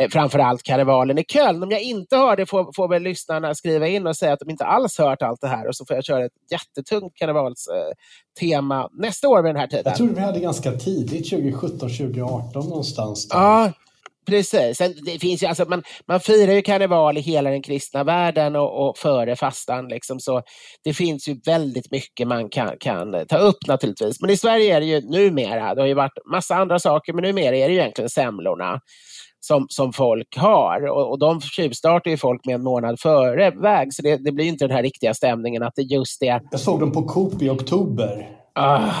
[0.00, 1.62] eh, framförallt karnevalen i Köln.
[1.62, 4.50] Om jag inte har det får, får väl lyssnarna skriva in och säga att de
[4.50, 9.28] inte alls hört allt det här och så får jag köra ett jättetungt karnevalstema nästa
[9.28, 9.84] år vid den här tiden.
[9.86, 13.28] Jag tror vi hade ganska tidigt, 2017, 2018 någonstans.
[13.28, 13.38] Där.
[13.38, 13.72] Ja,
[14.30, 14.76] Precis.
[14.76, 18.56] Sen, det finns ju, alltså, man, man firar ju karneval i hela den kristna världen
[18.56, 19.88] och, och före fastan.
[19.88, 20.42] Liksom, så
[20.84, 24.20] det finns ju väldigt mycket man kan, kan ta upp naturligtvis.
[24.20, 27.22] Men i Sverige är det ju numera, det har ju varit massa andra saker, men
[27.22, 28.80] numera är det ju egentligen semlorna
[29.40, 30.86] som, som folk har.
[30.86, 34.44] Och, och de tjuvstartar ju folk med en månad före väg, så det, det blir
[34.44, 36.40] inte den här riktiga stämningen att det just är...
[36.50, 38.28] Jag såg dem på Coop i oktober.
[38.54, 38.92] Ah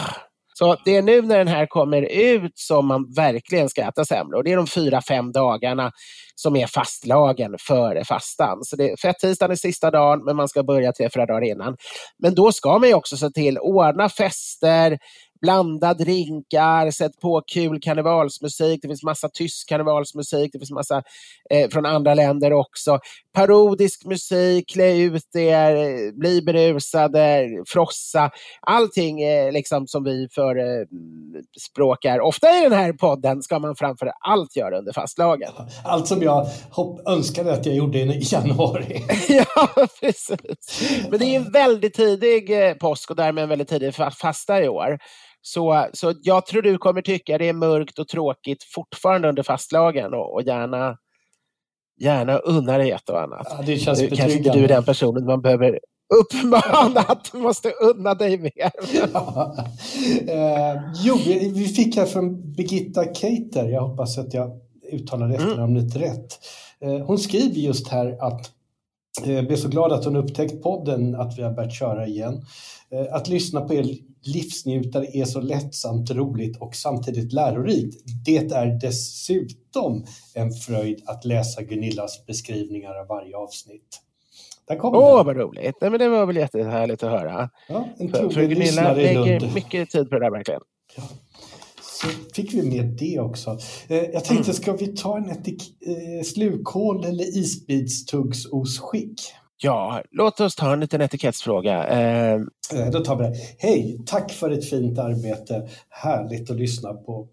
[0.60, 4.42] så det är nu när den här kommer ut som man verkligen ska äta semlor.
[4.42, 5.92] Det är de fyra, fem dagarna
[6.34, 8.58] som är fastlagen före fastan.
[8.64, 11.76] Så det, fettisdagen är sista dagen, men man ska börja tre, fyra dagar innan.
[12.18, 14.98] Men då ska man ju också se till att ordna fester,
[15.40, 18.82] blanda drinkar, sätt på kul karnevalsmusik.
[18.82, 21.02] Det finns massa tysk karnevalsmusik, det finns massa
[21.50, 22.98] eh, från andra länder också.
[23.32, 28.30] Parodisk musik, klä ut er, bli berusade, frossa.
[28.60, 32.18] Allting eh, liksom som vi förespråkar.
[32.18, 35.50] Eh, Ofta i den här podden ska man framför allt göra under fastlagen.
[35.84, 39.04] Allt som jag hopp, önskade att jag gjorde i januari.
[39.28, 39.68] ja,
[40.00, 40.82] precis.
[41.10, 44.68] Men det är en väldigt tidig eh, påsk och därmed en väldigt tidig fasta i
[44.68, 44.98] år.
[45.42, 50.14] Så, så jag tror du kommer tycka det är mörkt och tråkigt fortfarande under fastlagen
[50.14, 50.96] och, och gärna,
[52.00, 53.46] gärna unna dig ett och annat.
[53.50, 55.78] Ja, det känns du, kanske inte du är den personen man behöver
[56.20, 58.70] uppmana att du måste unna dig mer.
[59.12, 59.56] ja.
[60.28, 64.50] eh, jo, vi, vi, fick här från Birgitta Keiter, jag hoppas att jag
[64.92, 66.08] uttalar efternamnet mm.
[66.08, 66.38] rätt.
[66.80, 68.59] Eh, hon skriver just här att
[69.24, 72.44] jag eh, blev så glad att hon upptäckt podden, att vi har börjat köra igen.
[72.90, 73.86] Eh, att lyssna på er
[74.22, 78.02] livsnjutare är så lättsamt roligt och samtidigt lärorikt.
[78.24, 80.04] Det är dessutom
[80.34, 84.00] en fröjd att läsa Gunillas beskrivningar av varje avsnitt.
[84.70, 85.76] Åh, oh, vad roligt!
[85.80, 87.50] Nej, men det var väl jättehärligt att höra.
[87.68, 90.60] Ja, en för, för Gunilla lägger mycket tid på det där verkligen.
[90.96, 91.02] Ja.
[92.34, 93.58] Fick vi med det också.
[93.88, 95.36] Eh, jag tänkte, ska vi ta en eh,
[96.24, 99.20] slukhål eller isbitstuggsosskick?
[99.62, 101.86] Ja, låt oss ta en liten etikettsfråga.
[101.86, 102.34] Eh...
[102.72, 103.36] eh då tar vi det.
[103.58, 105.68] Hej, tack för ett fint arbete.
[105.88, 107.28] Härligt att lyssna på.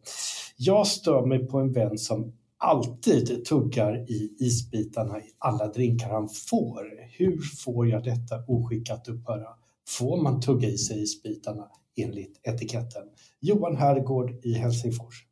[0.58, 6.30] Jag stör mig på en vän som alltid tuggar i isbitarna i alla drinkar han
[6.50, 6.84] får.
[7.18, 9.48] Hur får jag detta oskick att upphöra?
[9.88, 13.04] Får man tugga i sig isbitarna enligt etiketten?
[13.42, 15.28] Johan Herrgård i Helsingfors.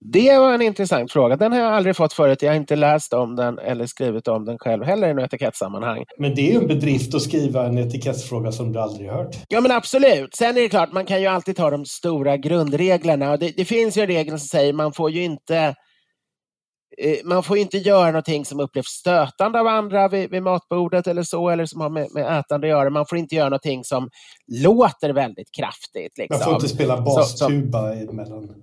[0.00, 1.36] Det var en intressant fråga.
[1.36, 2.42] Den har jag aldrig fått förut.
[2.42, 6.04] Jag har inte läst om den eller skrivit om den själv heller i något etikettsammanhang.
[6.18, 9.36] Men det är ju en bedrift att skriva en etikettsfråga som du aldrig hört.
[9.48, 10.34] Ja men absolut.
[10.34, 13.36] Sen är det klart, man kan ju alltid ta de stora grundreglerna.
[13.36, 15.74] Det, det finns ju regler som säger man får ju inte
[17.24, 21.48] man får inte göra någonting som upplevs stötande av andra vid, vid, matbordet eller så,
[21.48, 22.90] eller som har med, med ätande att göra.
[22.90, 24.08] Man får inte göra någonting som
[24.62, 26.18] låter väldigt kraftigt.
[26.18, 26.38] Liksom.
[26.38, 27.82] Man får inte spela bastuba
[28.12, 28.62] mellan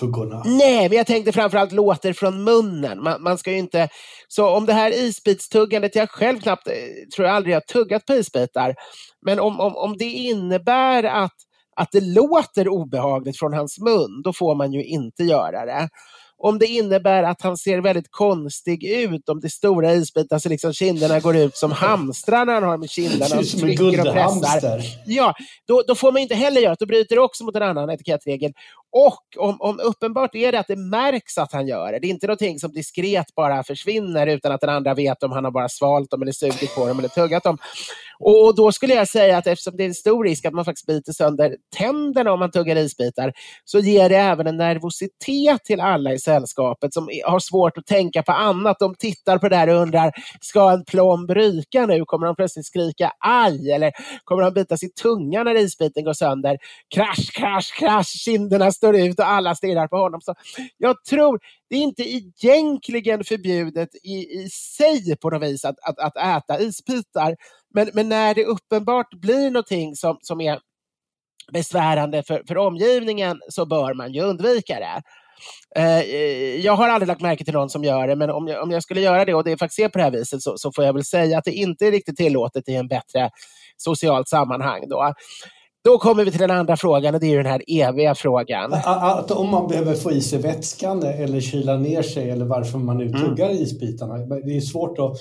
[0.00, 0.42] tuggorna.
[0.44, 3.02] Nej, men jag tänkte framförallt låter från munnen.
[3.02, 3.88] Man, man ska ju inte...
[4.28, 6.74] Så om det här isbitstuggandet, jag själv knappt, eh,
[7.16, 8.74] tror jag aldrig jag tuggat på isbitar.
[9.26, 11.34] Men om, om, om det innebär att,
[11.76, 15.88] att det låter obehagligt från hans mun, då får man ju inte göra det
[16.38, 20.48] om det innebär att han ser väldigt konstig ut, om det är stora isbitar så
[20.48, 24.80] liksom kinderna går ut som hamstrar när han har med kinderna och trycker och pressar.
[25.06, 25.34] Ja,
[25.68, 26.76] då, då får man inte heller göra det.
[26.80, 28.52] Då bryter det också mot en annan etikettregel.
[28.92, 31.98] Och om, om uppenbart är det att det märks att han gör det.
[31.98, 35.44] Det är inte någonting som diskret bara försvinner utan att den andra vet om han
[35.44, 37.58] har bara svalt dem eller sugit på dem eller tuggat dem.
[38.18, 40.86] Och, då skulle jag säga att eftersom det är en stor risk att man faktiskt
[40.86, 43.32] biter sönder tänderna om man tuggar isbitar,
[43.64, 48.22] så ger det även en nervositet till alla i sällskapet som har svårt att tänka
[48.22, 48.76] på annat.
[48.78, 52.04] De tittar på det här och undrar, ska en plomb ryka nu?
[52.04, 53.70] Kommer de plötsligt skrika aj?
[53.70, 53.92] Eller
[54.24, 56.58] kommer de bita sig tunga när isbiten går sönder?
[56.94, 60.20] Krasch, krasch, krasch, kinderna står ut och alla stirrar på honom.
[60.20, 60.34] Så
[60.78, 61.40] jag tror,
[61.70, 66.60] det är inte egentligen förbjudet i, i sig på något vis att, att, att äta
[66.60, 67.36] isbitar.
[67.74, 70.58] Men, men när det uppenbart blir någonting som, som är
[71.52, 75.02] besvärande för, för omgivningen så bör man ju undvika det.
[75.76, 78.62] Eh, eh, jag har aldrig lagt märke till någon som gör det, men om jag,
[78.62, 80.72] om jag skulle göra det och det faktiskt är på det här viset så, så
[80.72, 83.30] får jag väl säga att det inte är riktigt tillåtet i en bättre
[83.76, 84.88] socialt sammanhang.
[84.88, 85.14] Då.
[85.86, 88.72] Då kommer vi till den andra frågan och det är den här eviga frågan.
[88.74, 92.98] Att om man behöver få i sig vätskan eller kyla ner sig eller varför man
[92.98, 93.62] nu tuggar mm.
[93.62, 94.18] isbitarna.
[94.18, 95.18] Det är svårt att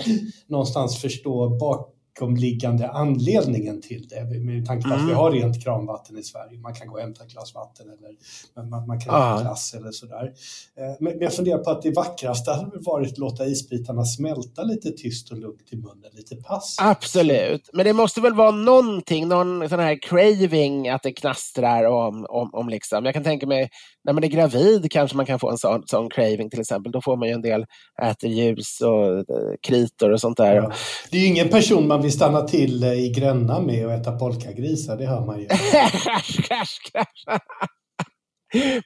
[0.48, 4.40] någonstans förstå bak bakomliggande anledningen till det.
[4.40, 5.10] Med tanke på att mm.
[5.10, 6.60] vi har rent kranvatten i Sverige.
[6.60, 9.42] Man kan gå och hämta ett glas vatten eller man, man kan ah.
[9.42, 10.34] glass eller sådär.
[10.78, 14.92] Eh, men jag funderar på att det vackraste hade varit att låta isbitarna smälta lite
[14.92, 16.76] tyst och lugnt i munnen, lite pass.
[16.82, 22.26] Absolut, men det måste väl vara någonting, någon sån här craving att det knastrar om,
[22.30, 23.06] om, om liksom.
[23.06, 23.70] Jag kan tänka mig
[24.04, 26.92] när man är gravid kanske man kan få en sån, sån craving till exempel.
[26.92, 27.66] Då får man ju en del
[28.02, 30.56] äterljus och eh, kritor och sånt där.
[30.56, 30.72] Ja.
[31.12, 34.12] Det är ju ingen person man vi stanna till eh, i Gränna med att äta
[34.12, 35.48] polkagrisar, det hör man ju.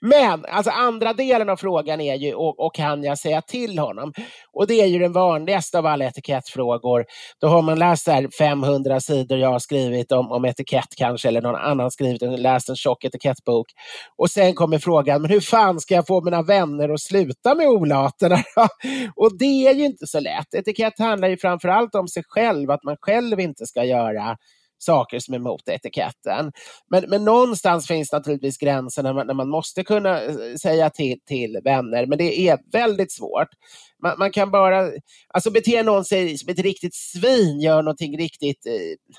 [0.02, 4.14] Men alltså andra delen av frågan är ju, och, och, kan jag säga till honom?
[4.54, 7.06] Och det är ju den vanligaste av alla etikettfrågor.
[7.42, 11.42] Då har man läst här 500 sidor jag har skrivit om, om etikett kanske, eller
[11.42, 13.68] någon annan skrivit, läst en tjock etikettbok.
[14.18, 17.68] Och sen kommer frågan, men hur fan ska jag få mina vänner att sluta med
[17.68, 18.38] olaterna?
[19.16, 20.54] och det är ju inte så lätt.
[20.54, 24.38] Etikett handlar ju framför allt om sig själv, att man själv inte ska göra
[24.80, 26.52] saker som är mot etiketten.
[26.92, 31.20] Men, men någonstans finns naturligtvis gränsen när man, när man måste kunna eh, säga till,
[31.26, 33.48] till vänner, men det är väldigt svårt.
[34.04, 34.92] Man, man kan bara,
[35.34, 39.16] alltså beter någon sig som ett riktigt svin, gör någonting riktigt eh,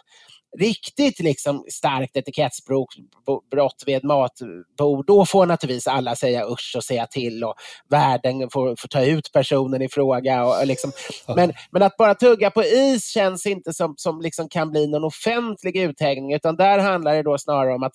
[0.58, 7.06] riktigt liksom starkt etikettsbrott vid ett matbord, då får naturligtvis alla säga usch och säga
[7.06, 7.54] till och
[7.88, 10.44] världen får, får ta ut personen i fråga.
[10.44, 10.92] Och, och liksom.
[11.36, 15.04] men, men att bara tugga på is känns inte som, som liksom kan bli någon
[15.04, 17.94] offentlig uthängning, utan där handlar det då snarare om att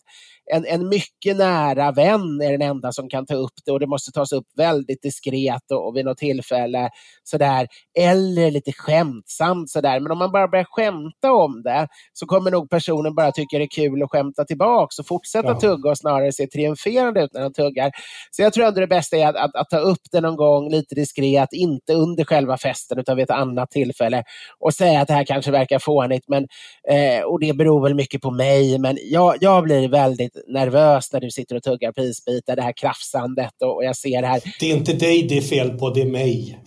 [0.54, 3.88] en, en mycket nära vän är den enda som kan ta upp det och det
[3.88, 6.90] måste tas upp väldigt diskret och, och vid något tillfälle
[7.24, 7.68] sådär.
[8.00, 10.00] Eller lite skämtsamt sådär.
[10.00, 13.64] Men om man bara börjar skämta om det så kommer nog personen bara tycka det
[13.64, 15.60] är kul att skämta tillbaks och fortsätta ja.
[15.60, 17.92] tugga och snarare se triumferande ut när han tuggar.
[18.32, 20.72] Så jag tror ändå det bästa är att, att, att ta upp det någon gång
[20.72, 24.24] lite diskret, inte under själva festen utan vid ett annat tillfälle
[24.60, 26.48] och säga att det här kanske verkar fånigt men,
[26.90, 31.20] eh, och det beror väl mycket på mig men jag, jag blir väldigt nervös när
[31.20, 34.42] du sitter och tuggar på isbitar, det här krafsandet och, och jag ser det här.
[34.60, 36.60] Det är inte dig det är fel på, det är mig.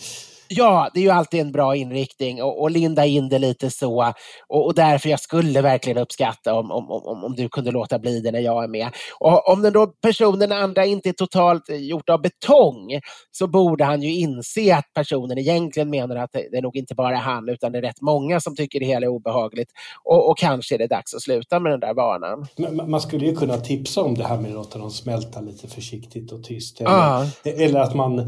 [0.49, 4.13] Ja, det är ju alltid en bra inriktning och, och linda in det lite så.
[4.49, 8.21] Och, och därför jag skulle verkligen uppskatta om, om, om, om du kunde låta bli
[8.21, 8.89] det när jag är med.
[9.21, 14.03] Och om den då personen andra inte är totalt gjort av betong så borde han
[14.03, 17.73] ju inse att personen egentligen menar att det, det är nog inte bara han utan
[17.73, 19.71] det är rätt många som tycker det hela är obehagligt.
[20.05, 22.47] Och, och kanske är det dags att sluta med den där vanan.
[22.57, 25.69] Men, man skulle ju kunna tipsa om det här med att låta dem smälta lite
[25.69, 26.81] försiktigt och tyst.
[26.81, 27.27] Eller, ah.
[27.45, 28.27] eller att man eh,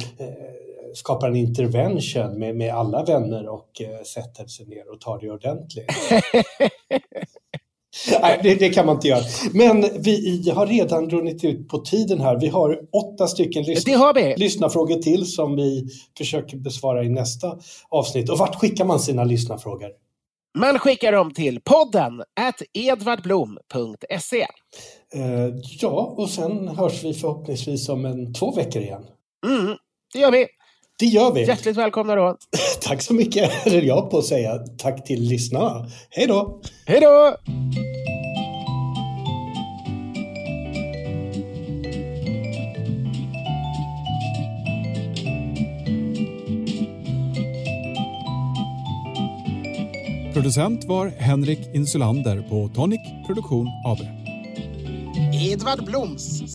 [0.95, 5.30] skapar en intervention med, med alla vänner och eh, sätter sig ner och tar det
[5.30, 5.86] ordentligt.
[8.22, 9.24] Nej, det, det, kan man inte göra.
[9.53, 12.36] Men vi har redan runnit ut på tiden här.
[12.41, 15.88] Vi har åtta stycken lys- lyssnarfrågor till som vi
[16.18, 18.30] försöker besvara i nästa avsnitt.
[18.30, 19.91] Och vart skickar man sina lyssnarfrågor?
[20.59, 24.41] Man skickar dem till podden at edvardblom.se.
[25.14, 29.03] Eh, ja, och sen hörs vi förhoppningsvis om en två veckor igen.
[29.47, 29.76] Mm,
[30.12, 30.47] det gör vi.
[31.01, 31.47] Det gör vi.
[31.47, 32.37] Hjärtligt välkomna då.
[32.81, 34.59] tack så mycket, är jag på att säga.
[34.79, 35.87] Tack till lyssnarna.
[36.11, 36.61] Hej då!
[36.87, 37.37] Hej då!
[50.35, 53.99] Producent var Henrik Insulander på Tonic Produktion AB.
[55.35, 56.55] Edvard Bloms